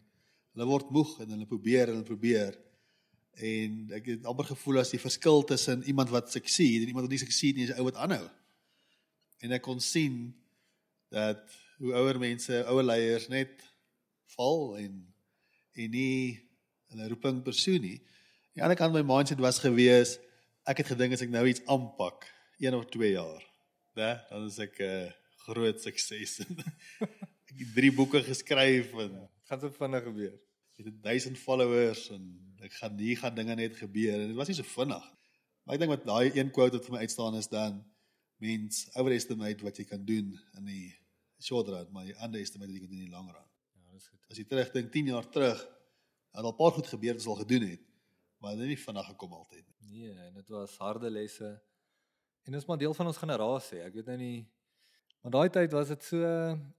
hulle 0.52 0.66
word 0.66 0.88
moeg 0.90 1.14
en 1.22 1.34
hulle 1.36 1.46
probeer 1.46 1.86
en 1.86 2.00
hulle 2.00 2.08
probeer. 2.08 2.56
En 3.38 3.76
ek 3.94 4.08
het 4.10 4.24
amper 4.28 4.50
gevoel 4.50 4.82
as 4.82 4.90
die 4.92 5.00
verskil 5.00 5.44
tussen 5.46 5.84
iemand 5.88 6.10
wat 6.12 6.32
succeed 6.34 6.82
en 6.82 6.90
iemand 6.90 7.06
wat 7.06 7.14
nie 7.14 7.22
succeed 7.22 7.56
nie 7.56 7.68
is 7.68 7.74
ou 7.76 7.86
wat 7.86 8.00
aanhou. 8.02 8.24
En 9.42 9.54
ek 9.54 9.62
kon 9.62 9.78
sien 9.82 10.32
dat 11.14 11.46
hoe 11.78 11.94
ouer 11.98 12.18
mense, 12.18 12.58
ouer 12.70 12.86
leiers 12.86 13.28
net 13.30 13.62
val 14.34 14.74
en 14.82 14.98
en 15.72 15.94
nie 15.94 16.36
hulle 16.92 17.06
roeping 17.08 17.38
persoon 17.46 17.80
nie. 17.80 17.96
Aan 17.96 18.58
die 18.58 18.64
ander 18.66 18.76
kant 18.76 18.92
my 18.98 19.04
mindset 19.06 19.40
was 19.40 19.62
gewees 19.62 20.18
ek 20.68 20.82
het 20.82 20.90
gedink 20.92 21.14
as 21.14 21.22
ek 21.24 21.30
nou 21.32 21.46
iets 21.48 21.62
aanpak, 21.70 22.26
1 22.60 22.74
of 22.76 22.84
2 22.92 23.14
jaar, 23.14 23.46
né, 23.96 24.12
dan 24.30 24.46
is 24.46 24.58
ek 24.58 24.78
'n 24.80 24.84
uh, 24.84 25.12
groot 25.46 25.80
sukses. 25.80 26.40
ek 27.50 27.58
het 27.58 27.74
3 27.76 27.92
boeke 27.92 28.22
geskryf 28.22 28.92
en 29.04 29.12
ja, 29.18 29.26
gaan 29.50 29.60
so 29.60 29.70
vinnig 29.70 30.04
gebeur. 30.04 30.34
Ek 30.78 30.86
het 30.88 30.98
1000 31.04 31.38
followers 31.38 32.08
en 32.14 32.22
ek 32.62 32.72
gaan 32.80 32.96
hier 32.98 33.18
gaan 33.18 33.34
dinge 33.34 33.54
net 33.54 33.76
gebeur 33.76 34.14
en 34.18 34.28
dit 34.32 34.38
was 34.38 34.48
nie 34.48 34.58
so 34.58 34.66
vinnig. 34.76 35.04
Maar 35.62 35.74
ek 35.74 35.82
dink 35.82 35.94
wat 35.94 36.06
daai 36.06 36.38
een 36.38 36.50
quote 36.50 36.78
wat 36.78 36.86
vir 36.86 36.94
my 36.96 37.02
uitstaan 37.04 37.38
is 37.38 37.50
dan 37.52 37.82
mens 38.42 38.88
overestimate 38.96 39.62
wat 39.62 39.78
jy 39.78 39.86
kan 39.86 40.04
doen 40.04 40.32
in 40.58 40.64
die 40.66 40.88
short 41.42 41.68
run, 41.68 41.88
maar 41.90 42.06
jy 42.06 42.14
underestimate 42.22 42.70
wat 42.70 42.78
jy 42.78 42.86
kan 42.86 42.94
doen 42.94 43.02
in 43.02 43.10
die 43.10 43.14
long 43.14 43.28
run. 43.30 43.48
Ja, 43.78 43.92
dis 43.94 44.08
goed. 44.08 44.20
As 44.30 44.38
jy 44.38 44.46
terugdink 44.46 44.90
10 44.94 45.12
jaar 45.14 45.28
terug, 45.30 45.58
het 46.32 46.42
al 46.42 46.52
'n 46.52 46.58
paar 46.58 46.74
goed 46.78 46.86
gebeur 46.86 47.14
wat 47.14 47.22
ons 47.22 47.32
al 47.34 47.42
gedoen 47.44 47.68
het 47.68 47.82
maar 48.42 48.56
dit 48.56 48.60
het 48.60 48.72
nie 48.74 48.84
vinnig 48.84 49.06
gekom 49.06 49.34
altyd 49.38 49.66
nie. 49.66 49.90
Nee, 49.92 50.14
en 50.26 50.34
dit 50.34 50.48
was 50.50 50.74
harde 50.82 51.10
lesse. 51.10 51.50
En 52.42 52.52
dit 52.52 52.60
is 52.60 52.66
maar 52.66 52.78
deel 52.78 52.94
van 52.94 53.06
ons 53.06 53.16
generasie. 53.16 53.80
Ek 53.82 53.94
weet 53.94 54.06
nou 54.06 54.18
nie 54.18 54.36
maar 55.22 55.30
daai 55.36 55.50
tyd 55.54 55.74
was 55.76 55.90
dit 55.92 56.02
so 56.02 56.28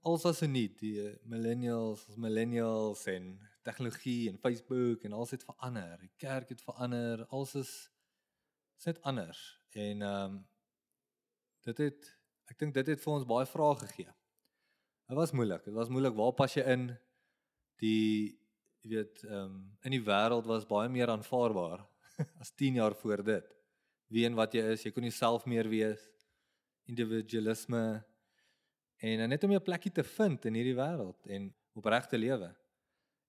als 0.04 0.24
as 0.28 0.42
'n 0.42 0.52
nuut, 0.52 0.78
die 0.78 0.96
eh, 1.00 1.16
millennials, 1.22 2.04
ons 2.08 2.16
millennials 2.16 3.06
en 3.06 3.40
tegnologie 3.62 4.28
en 4.28 4.38
Facebook 4.38 5.02
en 5.02 5.12
alles 5.12 5.30
het 5.30 5.44
verander. 5.44 5.98
Die 5.98 6.12
kerk 6.16 6.48
het 6.48 6.62
verander. 6.62 7.24
Alles 7.26 7.54
is 7.54 7.90
sit 8.76 9.00
anders. 9.02 9.60
En 9.70 10.02
ehm 10.02 10.34
um, 10.34 10.46
dit 11.64 11.78
het 11.78 12.18
ek 12.44 12.58
dink 12.58 12.74
dit 12.74 12.86
het 12.86 13.00
vir 13.00 13.12
ons 13.12 13.24
baie 13.24 13.46
vrae 13.46 13.74
gegee. 13.86 14.12
Dit 15.08 15.16
was 15.16 15.32
moeilik. 15.32 15.64
Dit 15.64 15.74
was 15.74 15.88
moeilik. 15.88 16.14
Waar 16.14 16.32
pas 16.32 16.54
jy 16.54 16.64
in? 16.76 16.98
Die 17.80 18.38
jy 18.82 18.90
weet, 18.90 19.24
ehm 19.24 19.40
um, 19.40 19.78
in 19.80 19.96
die 19.96 20.04
wêreld 20.04 20.46
was 20.46 20.68
baie 20.68 20.88
meer 20.88 21.08
aanvaarbaar 21.08 21.86
as 22.42 22.52
10 22.52 22.74
jaar 22.74 22.94
voor 22.94 23.24
dit. 23.24 23.56
Wie 24.12 24.24
en 24.28 24.36
wat 24.38 24.54
jy 24.54 24.64
is, 24.74 24.84
jy 24.84 24.92
kon 24.94 25.04
nie 25.06 25.14
self 25.14 25.46
meer 25.48 25.68
wees. 25.70 26.02
Individualisme 26.90 27.84
en 29.04 29.22
net 29.28 29.44
om 29.44 29.52
jou 29.52 29.60
plekkie 29.64 29.92
te 29.92 30.04
vind 30.06 30.44
in 30.48 30.56
hierdie 30.58 30.76
wêreld 30.76 31.30
en 31.32 31.48
opregte 31.76 32.20
lewe. 32.20 32.50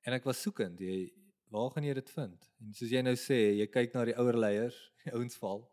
En 0.05 0.15
ek 0.15 0.27
was 0.27 0.41
soekend, 0.43 0.79
jy 0.79 1.09
waar 1.51 1.71
gaan 1.71 1.87
jy 1.87 1.95
dit 1.97 2.11
vind? 2.15 2.49
En 2.61 2.75
soos 2.75 2.91
jy 2.91 3.01
nou 3.05 3.15
sê, 3.19 3.39
jy 3.59 3.67
kyk 3.71 3.95
na 3.95 4.03
die 4.09 4.17
ouer 4.19 4.37
leiers, 4.37 4.77
die 5.05 5.13
ouens 5.15 5.39
val. 5.41 5.63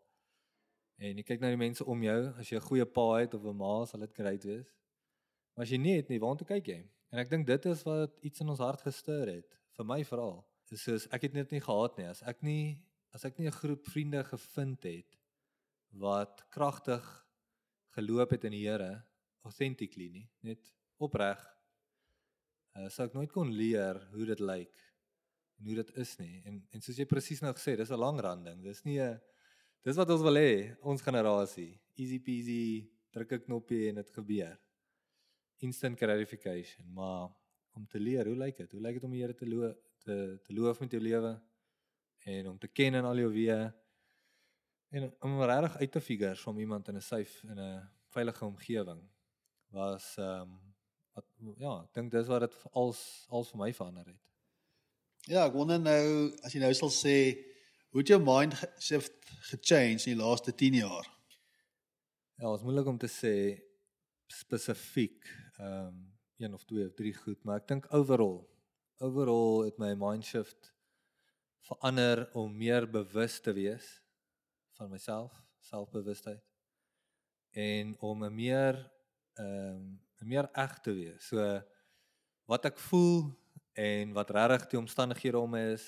En 1.03 1.19
jy 1.19 1.25
kyk 1.27 1.43
na 1.43 1.51
die 1.51 1.59
mense 1.59 1.85
om 1.89 2.03
jou, 2.05 2.19
as 2.39 2.49
jy 2.49 2.57
'n 2.57 2.67
goeie 2.69 2.85
pa 2.85 3.07
het 3.19 3.33
of 3.35 3.43
'n 3.43 3.57
ma, 3.57 3.85
sal 3.85 3.99
dit 3.99 4.13
great 4.13 4.43
wees. 4.43 4.69
Maar 5.55 5.65
as 5.65 5.71
jy 5.71 5.77
nie 5.77 5.97
het 5.97 6.09
nie, 6.09 6.19
waartoe 6.19 6.47
kyk 6.47 6.67
jy? 6.67 6.81
En 7.11 7.19
ek 7.19 7.29
dink 7.29 7.45
dit 7.47 7.65
is 7.65 7.83
wat 7.83 8.17
iets 8.21 8.41
in 8.41 8.49
ons 8.49 8.59
hart 8.59 8.81
gestuur 8.81 9.27
het 9.27 9.59
vir 9.77 9.85
my 9.85 10.03
veral 10.03 10.43
is 10.73 10.83
soos 10.87 11.05
ek 11.13 11.27
het 11.27 11.37
net 11.37 11.53
nie 11.53 11.61
gehad 11.63 11.97
nie 11.99 12.09
as 12.09 12.21
ek 12.29 12.41
nie 12.45 12.75
as 13.13 13.25
ek 13.25 13.39
nie 13.39 13.47
'n 13.47 13.59
groep 13.61 13.87
vriende 13.87 14.23
gevind 14.23 14.83
het 14.83 15.19
wat 15.91 16.45
kragtig 16.49 17.03
geloop 17.95 18.31
het 18.31 18.43
in 18.45 18.51
die 18.51 18.67
Here 18.67 19.03
authentically 19.43 20.09
nie 20.09 20.29
net 20.41 20.73
opreg 20.97 21.39
uh, 22.77 22.89
sou 22.89 23.07
ek 23.07 23.13
nooit 23.17 23.31
kon 23.31 23.51
leer 23.53 23.99
hoe 24.13 24.25
dit 24.25 24.39
lyk 24.39 24.73
en 25.59 25.69
hoe 25.69 25.77
dit 25.79 25.91
is 26.01 26.15
nie. 26.19 26.41
En 26.49 26.59
en 26.73 26.81
soos 26.83 26.97
jy 26.99 27.05
presies 27.09 27.41
nou 27.43 27.53
gesê 27.55 27.75
dis 27.77 27.91
'n 27.91 27.99
lang 27.99 28.19
rand 28.19 28.45
ding 28.45 28.63
dis 28.63 28.83
nie 28.85 28.99
'n 28.99 29.19
dis 29.83 29.97
wat 29.97 30.09
ons 30.09 30.21
wil 30.21 30.39
hê 30.39 30.75
ons 30.81 31.01
generasie. 31.01 31.79
Easy 31.95 32.19
peasy 32.19 32.89
druk 33.11 33.31
'n 33.31 33.45
knoppie 33.45 33.89
en 33.89 33.95
dit 33.95 34.09
gebeur. 34.09 34.57
Instant 35.59 35.97
gratification. 35.97 36.93
Maar 36.93 37.29
om 37.75 37.85
te 37.87 37.99
leer 37.99 38.25
hoe 38.25 38.35
lyk 38.35 38.57
dit? 38.57 38.71
Hoe 38.71 38.81
lyk 38.81 38.95
dit 38.95 39.03
om 39.03 39.11
die 39.11 39.21
Here 39.21 39.33
te 39.33 39.45
loof 39.45 39.75
te 40.03 40.39
te 40.43 40.53
loof 40.53 40.79
met 40.79 40.91
jou 40.91 41.01
lewe 41.01 41.41
en 42.23 42.49
om 42.49 42.59
te 42.59 42.67
ken 42.67 42.93
in 42.93 43.05
al 43.05 43.19
jou 43.19 43.31
weë 43.33 43.61
en 44.93 45.09
om 45.25 45.41
regtig 45.41 45.77
uit 45.77 45.91
te 45.91 46.01
figure 46.01 46.49
om 46.49 46.59
iemand 46.59 46.87
in 46.87 46.95
'n 46.95 47.01
safe 47.01 47.47
in 47.47 47.59
'n 47.59 47.89
veilige 48.09 48.45
omgewing 48.45 49.01
was 49.69 50.17
ehm 50.17 50.41
um, 50.41 50.59
wat 51.13 51.25
ja, 51.57 51.73
ek 51.83 51.93
dink 51.93 52.11
dis 52.11 52.27
wat 52.27 52.45
dit 52.45 52.55
als 52.71 53.25
als 53.29 53.49
vir 53.49 53.59
my 53.59 53.73
verander 53.73 54.05
het. 54.05 54.21
Ja, 55.29 55.45
ek 55.45 55.53
wonder 55.53 55.79
nou 55.79 56.31
as 56.43 56.53
jy 56.53 56.59
nou 56.59 56.73
sal 56.73 56.89
sê 56.89 57.17
hoe 57.89 58.01
het 58.01 58.07
jou 58.07 58.19
mind 58.19 58.55
shift 58.79 59.29
gechange 59.49 60.01
in 60.01 60.17
die 60.17 60.21
laaste 60.23 60.53
10 60.55 60.73
jaar? 60.73 61.07
Ja, 62.35 62.49
dit 62.49 62.59
is 62.59 62.65
moeilik 62.65 62.87
om 62.87 62.97
te 62.97 63.11
sê 63.11 63.61
spesifiek 64.27 65.29
ehm 65.59 65.87
um, 65.87 66.11
een 66.37 66.53
of 66.53 66.63
twee 66.65 66.85
of 66.85 66.93
drie 66.93 67.13
goed, 67.13 67.43
maar 67.43 67.61
ek 67.61 67.67
dink 67.67 67.85
overall 67.93 68.41
overall 68.99 69.65
het 69.65 69.77
my 69.77 69.93
mind 69.95 70.25
shift 70.25 70.72
verander 71.67 72.25
om 72.37 72.51
meer 72.57 72.87
bewus 72.89 73.39
te 73.43 73.53
wees 73.55 73.85
van 74.77 74.89
myself, 74.91 75.35
selfbewustheid 75.63 76.43
en 77.53 77.95
om 77.99 78.25
'n 78.25 78.35
meer 78.35 78.91
ehm 79.33 79.75
um, 79.75 80.01
meer 80.23 80.47
eg 80.53 80.79
te 80.79 80.93
wees. 80.93 81.27
So 81.27 81.61
wat 82.45 82.65
ek 82.65 82.77
voel 82.79 83.33
en 83.73 84.13
wat 84.13 84.29
regtig 84.29 84.69
die 84.71 84.79
omstandighede 84.79 85.39
om 85.39 85.55
is 85.55 85.83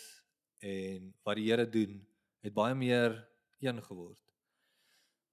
en 0.60 1.14
wat 1.24 1.36
die 1.36 1.46
Here 1.50 1.70
doen, 1.70 2.08
het 2.42 2.54
baie 2.54 2.76
meer 2.76 3.28
een 3.60 3.84
geword. 3.84 4.20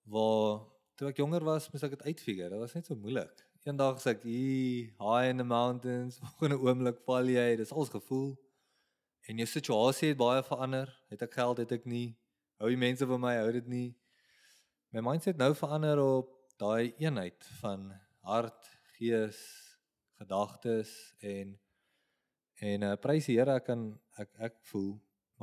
Waar 0.02 0.61
toe 0.94 1.08
ek 1.08 1.16
jonger 1.16 1.44
was, 1.44 1.70
moes 1.70 1.82
ek 1.82 1.96
dit 1.96 2.02
uitfigure. 2.02 2.50
Dit 2.50 2.58
was 2.58 2.75
net 2.75 2.87
so 2.87 2.94
moeilik 2.94 3.42
eendag 3.62 4.00
as 4.00 4.08
ek 4.11 4.25
hier 4.26 4.90
high 4.99 5.30
in 5.30 5.38
the 5.38 5.46
mountains, 5.46 6.18
volgende 6.22 6.58
oomblik 6.58 6.99
val 7.06 7.28
jy, 7.30 7.52
dis 7.56 7.70
als 7.72 7.92
gevoel. 7.92 8.32
En 9.31 9.38
jou 9.38 9.47
situasie 9.47 10.09
het 10.09 10.19
baie 10.19 10.43
verander. 10.43 10.91
Het 11.09 11.23
ek 11.23 11.35
geld, 11.38 11.59
het 11.62 11.73
ek 11.73 11.85
nie. 11.85 12.17
Hou 12.59 12.71
die 12.71 12.81
mense 12.81 13.07
van 13.07 13.21
my, 13.23 13.37
hou 13.38 13.52
dit 13.55 13.69
nie. 13.71 13.88
My 14.93 15.00
mindset 15.00 15.38
nou 15.41 15.55
verander 15.57 15.99
op 16.02 16.33
daai 16.61 16.93
eenheid 17.00 17.45
van 17.61 17.87
hart, 18.29 18.69
gees, 18.99 19.38
gedagtes 20.21 20.93
en 21.19 21.59
en 22.62 22.85
uh, 22.87 22.93
prys 23.00 23.26
die 23.26 23.35
Here 23.41 23.57
ek 23.59 23.64
kan 23.67 23.87
ek 24.23 24.37
ek 24.47 24.59
voel 24.71 24.93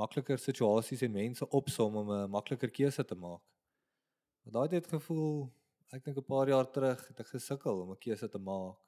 makliker 0.00 0.40
situasies 0.40 1.02
en 1.04 1.12
mense 1.12 1.48
opsom 1.58 1.98
om 2.00 2.12
'n 2.14 2.30
makliker 2.30 2.70
keuse 2.70 3.04
te 3.04 3.14
maak. 3.14 3.42
Want 4.44 4.54
daai 4.56 4.78
het 4.78 4.86
gevoel 4.86 5.50
ek 5.92 6.04
dink 6.04 6.16
'n 6.16 6.30
paar 6.30 6.48
jaar 6.48 6.70
terug 6.70 7.08
het 7.08 7.20
ek 7.20 7.34
gesukkel 7.34 7.82
om 7.82 7.90
'n 7.92 8.00
keuse 8.00 8.28
te 8.28 8.38
maak. 8.38 8.78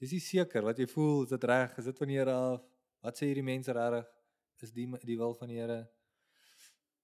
Dis 0.00 0.12
nie 0.12 0.20
seker 0.20 0.62
wat 0.62 0.78
jy 0.78 0.86
voel, 0.86 1.24
is 1.24 1.30
dit 1.30 1.44
reg? 1.44 1.78
Is 1.78 1.84
dit 1.84 1.98
van 1.98 2.08
die 2.08 2.16
Here 2.16 2.32
af? 2.32 2.62
Wat 3.02 3.18
sê 3.18 3.26
hierdie 3.26 3.44
mense 3.44 3.72
reg? 3.72 4.06
Is 4.62 4.72
die 4.72 4.86
die 5.04 5.18
wil 5.18 5.34
van 5.34 5.48
die 5.48 5.58
Here? 5.60 5.82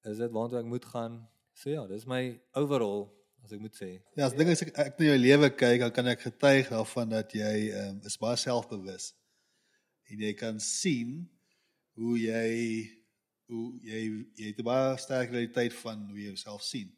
Is 0.09 0.19
dit 0.19 0.33
waartoe 0.33 0.63
ek 0.63 0.71
moet 0.71 0.87
gaan? 0.89 1.19
So 1.55 1.71
ja, 1.71 1.85
dis 1.87 2.07
my 2.09 2.23
overall 2.59 3.11
as 3.45 3.53
ek 3.53 3.61
moet 3.61 3.77
sê. 3.77 3.91
Ja, 4.17 4.27
as 4.27 4.37
dinge 4.39 4.55
as 4.57 4.63
ek, 4.65 4.73
ek 4.79 4.99
na 4.99 5.11
jou 5.11 5.19
lewe 5.21 5.51
kyk, 5.53 5.83
dan 5.85 5.93
kan 5.95 6.09
ek 6.13 6.25
getuig 6.25 6.71
daarvan 6.73 7.13
dat 7.13 7.35
jy 7.37 7.53
ehm 7.69 7.99
um, 7.99 8.01
is 8.09 8.19
baie 8.23 8.39
selfbewus. 8.41 9.13
En 10.11 10.25
jy 10.25 10.33
kan 10.39 10.59
sien 10.63 11.23
hoe 11.99 12.17
jy 12.19 12.49
hoe 13.53 13.69
jy 13.85 14.03
jy 14.39 14.49
het 14.49 14.61
'n 14.61 14.69
baie 14.71 14.99
sterk 14.99 15.31
realiteit 15.31 15.75
van 15.85 16.09
hoe 16.09 16.19
jy 16.19 16.33
jouself 16.33 16.65
sien. 16.65 16.89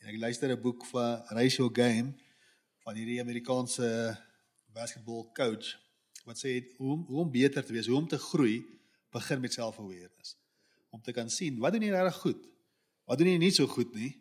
En 0.00 0.08
ek 0.08 0.18
luister 0.18 0.50
'n 0.50 0.62
boek 0.62 0.86
van 0.86 1.22
Ratio 1.36 1.68
Game 1.68 2.14
van 2.82 2.96
hierdie 2.96 3.20
Amerikaanse 3.20 4.16
basketball 4.72 5.28
coach 5.36 5.76
wat 6.24 6.38
sê 6.38 6.62
hoe 6.78 6.96
hoe 7.06 7.20
om 7.20 7.30
beter 7.30 7.64
te 7.64 7.72
wees, 7.72 7.86
hoe 7.86 7.98
om 7.98 8.08
te 8.08 8.18
groei, 8.18 8.62
begin 9.12 9.40
met 9.40 9.52
self-awareness. 9.52 10.36
Om 10.90 11.02
te 11.02 11.12
kan 11.12 11.30
sien 11.30 11.60
wat 11.62 11.72
doen 11.72 11.84
jy 11.86 11.92
reg 11.94 12.18
goed? 12.24 12.42
Wat 13.08 13.18
doen 13.18 13.32
jy 13.32 13.38
nie 13.42 13.52
so 13.54 13.68
goed 13.70 13.94
nie? 13.94 14.12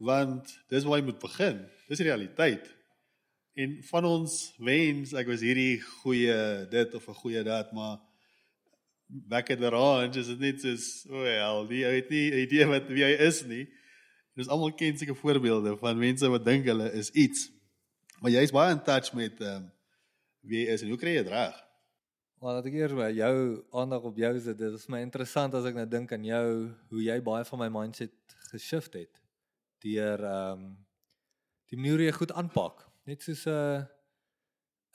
Want 0.00 0.52
dis 0.72 0.84
waar 0.84 1.00
jy 1.00 1.08
moet 1.10 1.22
begin. 1.22 1.64
Dis 1.88 2.00
die 2.00 2.08
realiteit. 2.08 2.68
En 3.60 3.80
van 3.90 4.06
ons 4.08 4.36
wens 4.62 5.12
ek 5.18 5.28
was 5.28 5.42
hierdie 5.44 5.80
goeie 6.02 6.38
dit 6.70 6.94
of 6.94 7.08
'n 7.08 7.20
goeie 7.22 7.42
dat, 7.44 7.72
maar 7.72 7.98
back 9.06 9.50
at 9.50 9.58
the 9.58 9.68
range 9.68 10.18
is 10.18 10.26
dit 10.26 10.38
net 10.38 10.60
soos, 10.60 11.04
well, 11.10 11.66
die 11.68 11.84
het 11.84 12.10
nie 12.10 12.30
'n 12.30 12.42
idee 12.46 12.66
wat 12.66 12.86
wie 12.88 13.04
hy 13.04 13.16
is 13.26 13.42
nie. 13.44 13.66
Dis 14.34 14.48
almal 14.48 14.72
ken 14.72 14.96
seker 14.98 15.16
voorbeelde 15.16 15.76
van 15.76 15.98
mense 15.98 16.28
wat 16.28 16.44
dink 16.44 16.64
hulle 16.64 16.92
is 16.92 17.10
iets. 17.10 17.50
Maar 18.20 18.30
jy's 18.30 18.52
baie 18.52 18.72
in 18.72 18.82
touch 18.82 19.12
met 19.12 19.40
ehm 19.40 19.56
um, 19.56 19.72
wie 20.40 20.66
is 20.66 20.82
en 20.82 20.88
hoe 20.88 20.98
kry 20.98 21.16
jy 21.16 21.22
dit 21.22 21.32
reg? 21.32 21.56
Maar 22.40 22.54
dat 22.56 22.70
ek 22.70 22.76
eers 22.78 22.94
by 22.96 23.10
jou 23.12 23.34
aandag 23.76 24.04
op 24.08 24.16
jou 24.16 24.30
sit, 24.40 24.56
dit 24.56 24.76
is 24.76 24.86
my 24.88 25.02
interessant 25.04 25.52
as 25.58 25.66
ek 25.68 25.74
nou 25.76 25.84
dink 25.92 26.12
aan 26.16 26.22
jou 26.24 26.46
hoe 26.88 27.02
jy 27.04 27.18
baie 27.20 27.44
van 27.44 27.60
my 27.60 27.66
mindset 27.74 28.14
geshift 28.48 28.96
het 28.96 29.20
deur 29.84 30.24
ehm 30.24 30.62
um, 30.62 30.70
die 31.70 31.78
manier 31.78 32.00
hoe 32.00 32.06
jy 32.08 32.14
goed 32.16 32.32
aanpak. 32.34 32.80
Net 33.06 33.20
soos 33.22 33.44
'n 33.44 33.84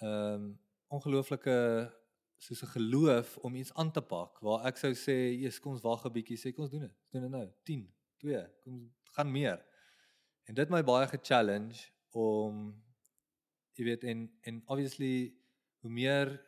ehm 0.02 0.10
um, 0.10 0.48
ongelooflike 0.90 1.58
soos 2.48 2.64
'n 2.66 2.72
geloof 2.74 3.38
om 3.38 3.56
iets 3.62 3.74
aan 3.74 3.92
te 3.92 4.02
pak 4.02 4.42
waar 4.42 4.66
ek 4.66 4.82
sou 4.82 4.94
sê, 4.94 5.38
"Jesus, 5.38 5.60
kom 5.60 5.78
ons 5.78 5.86
wag 5.86 6.06
'n 6.06 6.14
bietjie, 6.18 6.38
sê 6.38 6.54
kom 6.54 6.66
ons 6.66 6.74
doen 6.74 6.88
dit. 6.90 6.96
Doen 7.12 7.22
dit 7.22 7.32
nou. 7.32 7.48
10, 7.64 7.94
2, 8.18 8.42
kom 8.64 8.94
gaan 9.14 9.32
meer." 9.32 9.62
En 10.50 10.54
dit 10.54 10.70
my 10.70 10.82
baie 10.84 11.08
ge-challenge 11.08 11.92
om 12.10 12.74
jy 13.78 13.86
weet 13.86 14.04
en 14.04 14.32
en 14.42 14.64
obviously 14.66 15.34
hoe 15.82 15.92
meer 15.92 16.42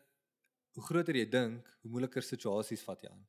hoe 0.77 0.85
groter 0.85 1.17
jy 1.17 1.25
dink, 1.25 1.65
hoe 1.81 1.91
moeiliker 1.91 2.21
situasies 2.21 2.83
vat 2.85 3.01
jy 3.01 3.09
aan. 3.09 3.23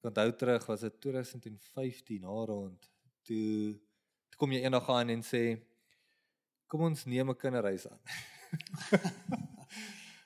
Ek 0.00 0.08
onthou 0.08 0.30
terug 0.40 0.66
was 0.70 0.84
dit 0.86 0.96
2015 1.06 2.24
na 2.24 2.32
rond 2.48 2.88
toe 3.28 3.76
toe 4.34 4.40
kom 4.40 4.52
jy 4.52 4.64
eendag 4.64 4.88
aan 4.90 5.12
en 5.12 5.22
sê 5.24 5.42
kom 6.68 6.86
ons 6.88 7.04
neem 7.04 7.30
'n 7.30 7.40
kinderreis 7.40 7.86
aan. 7.88 8.00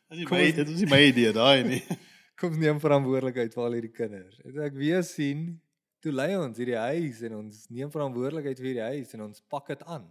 Dit 0.09 0.23
is 0.25 0.31
my 0.33 0.53
dit 0.57 0.69
is 0.73 0.85
my 0.89 0.99
idee 1.05 1.33
daai 1.37 1.65
nie. 1.69 1.83
kom 2.41 2.55
ons 2.55 2.61
neem 2.63 2.79
verantwoordelikheid 2.81 3.53
vir 3.53 3.65
al 3.65 3.75
hierdie 3.77 3.93
kinders. 3.93 4.39
En 4.41 4.63
ek 4.65 4.77
weer 4.79 5.03
sien 5.05 5.61
toe 6.01 6.15
lei 6.15 6.31
ons 6.39 6.57
hierdie 6.57 6.79
huis 6.79 7.21
en 7.29 7.35
ons 7.43 7.67
neem 7.69 7.91
verantwoordelikheid 7.93 8.63
vir 8.63 8.69
hierdie 8.71 8.89
huis 8.95 9.13
en 9.13 9.27
ons 9.27 9.43
pak 9.53 9.69
dit 9.75 9.83
aan. 9.85 10.07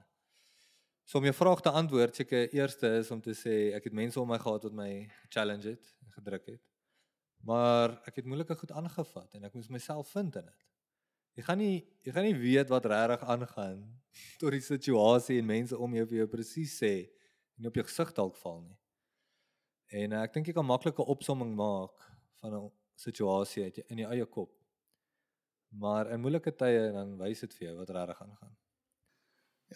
So 1.07 1.21
om 1.21 1.23
jou 1.23 1.31
vraag 1.31 1.61
te 1.63 1.71
antwoord, 1.71 2.17
seker 2.19 2.49
eerste 2.51 2.89
is 2.97 3.09
om 3.15 3.21
te 3.23 3.31
sê 3.31 3.53
ek 3.77 3.85
het 3.87 3.93
mense 3.95 4.19
om 4.19 4.27
my 4.27 4.37
gehad 4.43 4.65
wat 4.67 4.73
my 4.75 4.89
challenge 5.31 5.69
het 5.69 5.93
gedruk 6.17 6.49
het. 6.51 6.63
Maar 7.47 7.93
ek 8.09 8.19
het 8.19 8.27
moeilike 8.27 8.57
goed 8.59 8.73
aangevat 8.75 9.37
en 9.37 9.47
ek 9.47 9.55
moes 9.55 9.69
myself 9.71 10.11
vind 10.11 10.35
in 10.41 10.49
dit. 10.49 10.65
Jy 11.39 11.45
gaan 11.47 11.61
nie 11.63 11.77
jy 12.03 12.11
gaan 12.11 12.27
nie 12.27 12.35
weet 12.35 12.75
wat 12.75 12.89
regtig 12.91 13.23
aangaan 13.23 13.79
tot 14.41 14.51
die 14.51 14.59
situasie 14.67 15.39
en 15.39 15.47
mense 15.47 15.79
om 15.79 15.95
jou 15.95 16.03
vir 16.11 16.19
jou 16.25 16.27
presies 16.35 16.75
sê 16.83 16.93
en 17.55 17.71
op 17.71 17.79
jou 17.79 17.87
gesig 17.87 18.11
dalk 18.19 18.35
val 18.43 18.59
nie. 18.65 18.77
En 20.03 20.19
uh, 20.19 20.27
ek 20.27 20.35
dink 20.35 20.51
jy 20.51 20.59
kan 20.59 20.67
maklike 20.67 21.07
opsomming 21.15 21.55
maak 21.55 22.03
van 22.43 22.59
'n 22.59 22.69
situasie 22.99 23.63
uit 23.63 23.83
in 23.87 24.03
jou 24.03 24.11
eie 24.11 24.27
kop. 24.27 24.51
Maar 25.71 26.11
in 26.11 26.19
moeilike 26.19 26.51
tye 26.51 26.89
dan 26.91 27.15
wys 27.23 27.47
dit 27.47 27.53
vir 27.61 27.69
jou 27.69 27.77
wat 27.79 27.95
regtig 27.95 28.25
aangaan. 28.27 28.57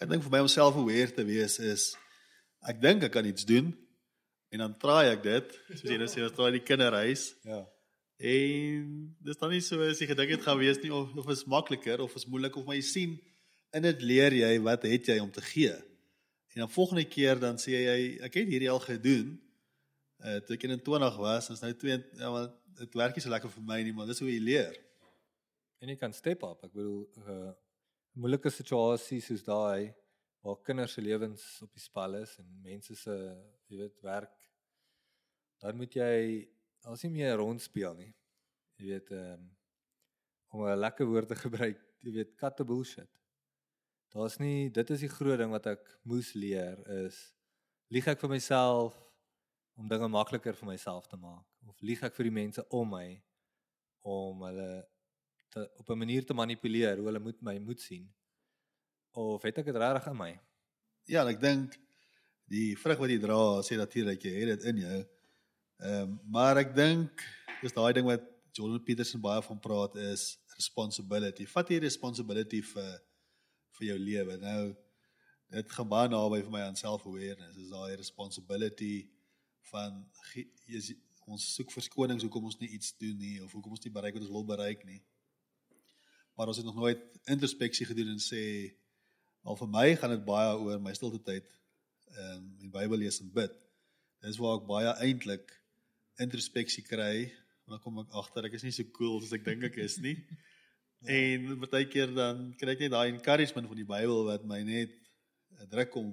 Ek 0.00 0.08
dink 0.08 0.24
vir 0.24 0.32
my 0.32 0.40
om 0.44 0.48
self 0.48 0.76
aware 0.80 1.12
te 1.12 1.24
wees 1.28 1.58
is 1.60 1.90
ek 2.68 2.80
dink 2.80 3.04
ek 3.04 3.12
kan 3.12 3.26
iets 3.28 3.44
doen 3.48 3.72
en 4.52 4.64
dan 4.64 4.74
try 4.80 5.06
ek 5.10 5.22
dit, 5.24 5.54
soos 5.72 5.88
jy 5.88 5.98
nou 6.00 6.08
sê, 6.10 6.22
ons 6.24 6.34
try 6.36 6.50
die 6.52 6.64
kinderhuis. 6.64 7.30
Ja. 7.48 7.62
En 8.22 8.88
dis 9.24 9.38
dan 9.40 9.50
nie 9.50 9.62
so 9.64 9.80
as 9.82 10.00
jy 10.00 10.10
gedink 10.10 10.36
het 10.36 10.44
gaan 10.44 10.60
wees 10.60 10.80
nie 10.82 10.92
of 10.94 11.12
of 11.18 11.30
is 11.32 11.46
makliker 11.48 12.04
of 12.04 12.14
is 12.18 12.28
moeilik 12.28 12.56
of 12.56 12.68
maar 12.68 12.78
jy 12.78 12.84
sien 12.86 13.16
in 13.72 13.86
dit 13.88 14.04
leer 14.04 14.36
jy 14.36 14.52
wat 14.62 14.84
het 14.86 15.08
jy 15.10 15.16
om 15.20 15.32
te 15.32 15.44
gee. 15.44 15.72
En 16.52 16.64
dan 16.64 16.70
volgende 16.70 17.04
keer 17.08 17.40
dan 17.40 17.58
sê 17.60 17.74
jy 17.74 17.98
ek 18.28 18.36
het 18.40 18.52
hierdie 18.52 18.70
al 18.70 18.82
gedoen 18.84 19.34
uh 20.22 20.38
toe 20.46 20.54
ek 20.54 20.68
in 20.68 20.78
20 20.78 21.18
was, 21.18 21.50
ons 21.50 21.64
nou 21.64 21.72
2 21.74 21.98
ja, 22.20 22.30
maar 22.30 22.52
dit 22.78 22.94
werk 23.00 23.16
nie 23.16 23.24
so 23.24 23.32
lekker 23.32 23.50
vir 23.50 23.64
my 23.66 23.80
nie, 23.82 23.92
maar 23.96 24.06
dis 24.06 24.20
hoe 24.22 24.30
jy 24.30 24.38
leer. 24.40 24.76
En 25.82 25.90
jy 25.90 25.96
kan 25.98 26.14
step 26.14 26.44
up. 26.46 26.62
Ek 26.62 26.72
bedoel 26.76 27.02
uh 27.26 27.50
moeilike 28.18 28.50
situasies 28.50 29.26
soos 29.30 29.44
daai 29.46 29.92
waar 30.42 30.58
kinders 30.66 30.96
se 30.96 31.02
lewens 31.04 31.44
op 31.62 31.72
die 31.72 31.82
spel 31.82 32.18
is 32.20 32.36
en 32.42 32.48
mense 32.62 32.96
se 32.98 33.14
jy 33.70 33.78
weet 33.84 34.02
werk 34.02 34.34
dan 35.62 35.78
moet 35.78 35.94
jy 35.94 36.14
as 36.90 37.04
nie 37.06 37.12
meer 37.14 37.36
rond 37.38 37.62
speel 37.62 37.94
nie. 37.94 38.10
Jy 38.80 38.88
weet 38.88 39.12
um 39.14 39.50
om 40.52 40.64
'n 40.66 40.76
lekker 40.76 41.06
woord 41.06 41.28
te 41.28 41.36
gebruik, 41.46 41.78
jy 42.04 42.12
weet 42.12 42.34
cut 42.36 42.56
the 42.56 42.64
bullshit. 42.64 43.08
Daar's 44.12 44.38
nie 44.38 44.68
dit 44.68 44.90
is 44.90 45.00
die 45.00 45.08
groot 45.08 45.38
ding 45.38 45.50
wat 45.50 45.66
ek 45.66 45.86
moes 46.02 46.34
leer 46.34 46.82
is 47.06 47.20
lieg 47.88 48.08
ek 48.08 48.20
vir 48.20 48.30
myself 48.34 48.98
om 49.76 49.88
dinge 49.88 50.08
makliker 50.08 50.56
vir 50.56 50.68
myself 50.68 51.06
te 51.08 51.16
maak 51.16 51.46
of 51.68 51.80
lieg 51.80 52.02
ek 52.02 52.14
vir 52.16 52.28
die 52.28 52.38
mense 52.40 52.64
om 52.68 52.88
my 52.88 53.22
om 54.02 54.44
hulle 54.44 54.70
te, 55.52 55.68
op 55.76 55.90
'n 55.90 55.98
manier 56.04 56.24
te 56.26 56.34
manipuleer 56.34 56.96
hoe 56.96 57.06
hulle 57.10 57.22
moet 57.28 57.40
my 57.40 57.58
moet 57.58 57.80
sien 57.80 58.08
of 59.12 59.42
het 59.42 59.58
ek 59.58 59.68
dit 59.68 59.76
regtig 59.76 60.08
in 60.10 60.16
my 60.16 60.32
Ja, 61.10 61.24
ek 61.26 61.40
dink 61.42 61.74
die 62.52 62.76
vrug 62.78 63.00
wat 63.02 63.10
jy 63.10 63.18
dra 63.22 63.38
sê 63.66 63.78
natuurlik 63.78 64.22
jy 64.22 64.34
het 64.36 64.52
dit 64.52 64.68
in 64.70 64.82
jou. 64.84 64.98
Ehm 65.82 66.02
um, 66.02 66.20
maar 66.30 66.60
ek 66.60 66.74
dink 66.76 67.24
dis 67.62 67.74
daai 67.74 67.92
ding 67.96 68.06
wat 68.06 68.22
Jordan 68.52 68.82
Peterson 68.84 69.20
baie 69.20 69.42
van 69.42 69.58
praat 69.58 69.96
is 69.96 70.36
responsibility. 70.54 71.46
Vat 71.48 71.70
jy 71.72 71.80
responsibility 71.82 72.60
vir 72.62 72.92
vir 73.78 73.86
jou 73.88 73.98
lewe. 73.98 74.36
Nou 74.38 74.62
dit 75.52 75.72
gaan 75.76 75.88
baie 75.88 76.08
naby 76.08 76.42
vir 76.44 76.52
my 76.54 76.62
aan 76.68 76.78
self-awareness. 76.78 77.56
Is 77.58 77.72
daai 77.72 77.96
responsibility 77.96 79.08
van 79.72 80.04
jy 80.68 80.82
ons 81.26 81.48
soek 81.56 81.70
verskonings 81.74 82.22
hoekom 82.26 82.46
ons 82.50 82.58
nie 82.60 82.70
iets 82.76 82.94
doen 82.98 83.18
nie 83.18 83.36
of 83.42 83.52
hoekom 83.54 83.74
ons 83.74 83.84
nie 83.84 83.94
bereik 83.94 84.14
wat 84.14 84.24
ons 84.26 84.36
wil 84.36 84.46
bereik 84.46 84.86
nie. 84.86 85.00
Maar 86.36 86.52
ons 86.52 86.56
het 86.56 86.66
nog 86.66 86.78
nooit 86.78 87.02
introspeksie 87.30 87.86
gedoen 87.86 88.14
en 88.14 88.22
sê 88.22 88.42
al 89.42 89.58
vir 89.58 89.68
my 89.68 89.86
gaan 89.98 90.14
dit 90.14 90.24
baie 90.24 90.54
oor 90.58 90.80
my 90.80 90.94
stilte 90.96 91.20
tyd 91.26 91.48
ehm 92.12 92.38
um, 92.38 92.48
die 92.60 92.70
Bybel 92.72 93.00
lees 93.00 93.20
en 93.24 93.30
bid. 93.32 93.54
Dis 94.22 94.38
waar 94.38 94.58
ek 94.60 94.66
baie 94.68 94.96
eintlik 95.06 95.52
introspeksie 96.20 96.84
kry 96.84 97.28
en 97.28 97.74
dan 97.74 97.80
kom 97.84 98.02
ek 98.02 98.18
agter 98.20 98.48
ek 98.48 98.58
is 98.58 98.66
nie 98.66 98.74
so 98.76 98.84
cool 98.98 99.22
as 99.22 99.32
ek 99.32 99.46
dink 99.46 99.64
ek 99.70 99.78
is 99.84 99.98
nie. 100.04 100.18
ja. 101.02 101.16
En 101.16 101.64
baie 101.64 101.86
keer 101.90 102.12
dan 102.14 102.52
kry 102.58 102.76
ek 102.76 102.84
net 102.84 102.92
daai 102.94 103.14
encouragement 103.14 103.70
van 103.70 103.80
die 103.80 103.88
Bybel 103.88 104.26
wat 104.28 104.44
my 104.46 104.60
net 104.66 104.92
druk 105.72 105.96
om 105.98 106.12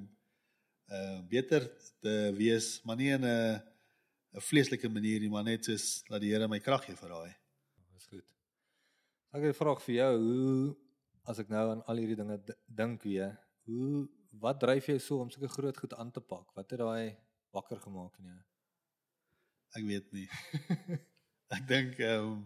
uh 0.89 1.19
beter 1.29 1.67
te 2.01 2.13
wees, 2.33 2.79
maar 2.83 2.97
nie 2.97 3.11
in 3.13 3.25
'n 3.25 3.61
'n 4.33 4.41
vleeslike 4.41 4.89
manier 4.89 5.19
nie, 5.19 5.29
maar 5.29 5.43
net 5.43 5.65
soos 5.65 6.03
dat 6.09 6.21
die 6.21 6.31
Here 6.33 6.47
my 6.47 6.59
krag 6.59 6.85
gee 6.85 6.95
vir 6.95 7.09
daai. 7.09 7.38
Ek 9.29 9.43
het 9.43 9.53
'n 9.53 9.61
vraag 9.61 9.81
vir 9.85 9.95
jou, 9.95 10.13
hoe 10.17 10.77
as 11.23 11.39
ek 11.39 11.49
nou 11.49 11.65
aan 11.71 11.83
al 11.85 11.99
hierdie 12.01 12.15
dinge 12.17 12.37
dink 12.65 13.03
weer, 13.03 13.37
hoe 13.65 14.09
wat 14.41 14.59
dryf 14.59 14.85
jou 14.85 14.99
so 14.99 15.19
om 15.21 15.29
sulke 15.29 15.47
groot 15.47 15.77
goed 15.77 15.93
aan 15.93 16.11
te 16.11 16.21
pak? 16.21 16.53
Wat 16.55 16.69
het 16.69 16.79
daai 16.79 17.17
wakker 17.51 17.79
gemaak 17.79 18.17
in 18.17 18.25
jou? 18.25 18.39
Ek 19.77 19.83
weet 19.85 20.11
nie. 20.11 20.29
ek 21.55 21.67
dink 21.67 21.99
ehm 21.99 22.25
um, 22.25 22.39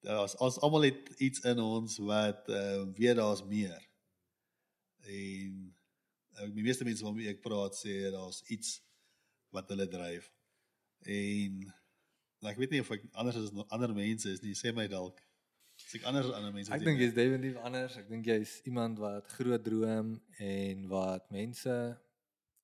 daar's 0.00 0.36
ons 0.36 0.58
almal 0.58 0.82
het 0.88 1.10
iets 1.20 1.44
in 1.44 1.60
ons 1.60 1.98
wat 1.98 2.48
ehm 2.48 2.88
uh, 2.88 2.94
weet 2.96 3.16
daar's 3.16 3.44
meer. 3.44 3.82
En 5.04 5.58
ek 6.40 6.54
die 6.54 6.64
meeste 6.64 6.84
mense 6.88 7.04
waarmee 7.04 7.28
ek 7.28 7.44
praat 7.44 7.76
sê 7.76 7.98
daar's 8.14 8.40
iets 8.48 8.80
wat 9.52 9.68
hulle 9.68 9.88
dryf. 9.88 10.32
En 11.04 11.60
ek 12.48 12.56
weet 12.56 12.70
nie 12.70 12.80
of 12.80 12.90
ek 12.96 13.04
anders 13.12 13.36
as 13.36 13.52
ander 13.68 13.92
mense 13.94 14.32
is 14.32 14.40
nie, 14.40 14.56
sê 14.56 14.72
my 14.72 14.88
dalk. 14.88 15.20
Ek 15.94 16.06
anders 16.08 16.30
as 16.30 16.36
ander 16.38 16.52
mense. 16.54 16.72
Ek 16.72 16.84
dink 16.84 17.00
jy's 17.02 17.14
definitief 17.16 17.58
anders. 17.66 17.96
Ek 18.00 18.08
dink 18.08 18.26
jy's 18.26 18.54
iemand 18.68 18.98
wat 19.02 19.28
groot 19.36 19.64
droom 19.64 20.14
en 20.38 20.88
wat 20.88 21.30
mense 21.34 21.76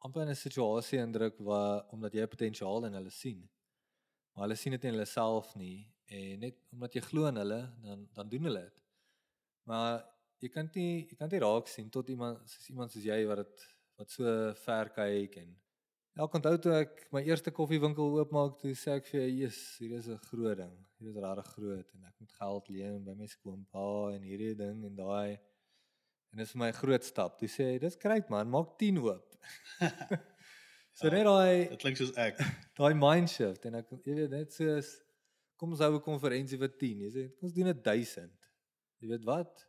amper 0.04 0.22
in 0.22 0.30
'n 0.30 0.42
situasie 0.46 1.00
indruk 1.02 1.38
waar 1.38 1.84
omdat 1.92 2.14
jy 2.14 2.26
potensiaal 2.26 2.86
in 2.86 2.94
hulle 2.94 3.10
sien. 3.10 3.40
Maar 4.34 4.46
hulle 4.46 4.56
sien 4.56 4.72
dit 4.72 4.84
in 4.84 4.94
hulle 4.94 5.06
self 5.06 5.54
nie 5.56 5.86
en 6.06 6.40
net 6.40 6.56
omdat 6.72 6.94
jy 6.94 7.00
glo 7.00 7.26
in 7.26 7.36
hulle, 7.36 7.60
dan 7.82 8.08
dan 8.14 8.28
doen 8.28 8.44
hulle 8.48 8.62
dit. 8.62 8.78
Maar 9.64 10.04
jy 10.40 10.48
kan 10.48 10.70
nie 10.74 11.06
jy 11.10 11.16
kan 11.18 11.30
nie 11.32 11.40
raak 11.42 11.68
sien 11.68 11.90
tot 11.90 12.08
iemand 12.08 12.38
soos 12.48 12.68
iemand 12.70 12.92
soos 12.92 13.04
jy 13.04 13.24
wat 13.26 13.42
dit 13.42 13.64
wat 13.98 14.10
so 14.14 14.34
ver 14.64 14.90
kyk 14.94 15.40
en 15.42 15.56
elke 16.22 16.38
onthou 16.38 16.56
toe 16.62 16.74
ek 16.82 17.08
my 17.14 17.22
eerste 17.26 17.50
koffiewinkel 17.54 18.20
oopmaak 18.20 18.58
toe 18.60 18.74
sê 18.78 18.98
ek 18.98 19.08
vir 19.10 19.24
jy 19.24 19.48
is 19.48 19.58
hier 19.82 19.96
is 19.98 20.08
'n 20.08 20.20
groot 20.30 20.58
ding 20.62 20.76
hier 20.98 21.11
is 21.11 21.20
regtig 21.22 21.52
groot 21.54 21.92
en 21.94 22.08
ek 22.08 22.16
moet 22.18 22.32
geld 22.40 22.68
leen 22.74 23.04
by 23.04 23.14
my 23.18 23.26
skoonpa 23.26 23.84
en 24.14 24.24
hierdie 24.26 24.54
ding 24.58 24.82
en 24.88 24.96
daai. 24.98 25.38
En 26.32 26.40
dit 26.40 26.46
is 26.46 26.52
vir 26.52 26.61
my 26.64 26.68
'n 26.68 26.80
groot 26.80 27.04
stap. 27.04 27.38
Toe 27.38 27.48
sê 27.48 27.72
hy 27.72 27.78
dis 27.78 27.96
great 27.96 28.28
man. 28.28 28.50
Maak 28.50 28.76
10 28.78 28.98
oop. 28.98 29.38
So 30.98 31.06
net 31.14 31.28
daai 31.28 31.68
dit 31.70 31.78
klink 31.78 31.98
soos 32.00 32.11
ek. 32.18 32.40
daai 32.78 32.94
mind 32.98 33.30
shift 33.30 33.66
en 33.68 33.76
ek 33.78 33.92
jy 34.02 34.16
weet 34.18 34.32
net 34.34 34.50
soos 34.50 34.96
kom 35.61 35.70
ons 35.70 35.82
hou 35.84 35.92
'n 35.94 36.02
konferensie 36.02 36.58
vir 36.58 36.72
10 36.80 37.04
jy 37.04 37.11
sê 37.14 37.22
kom 37.37 37.46
ons 37.46 37.54
doen 37.54 37.70
dit 37.70 37.84
1000 37.87 38.32
jy 38.98 39.11
weet 39.12 39.28
wat? 39.28 39.62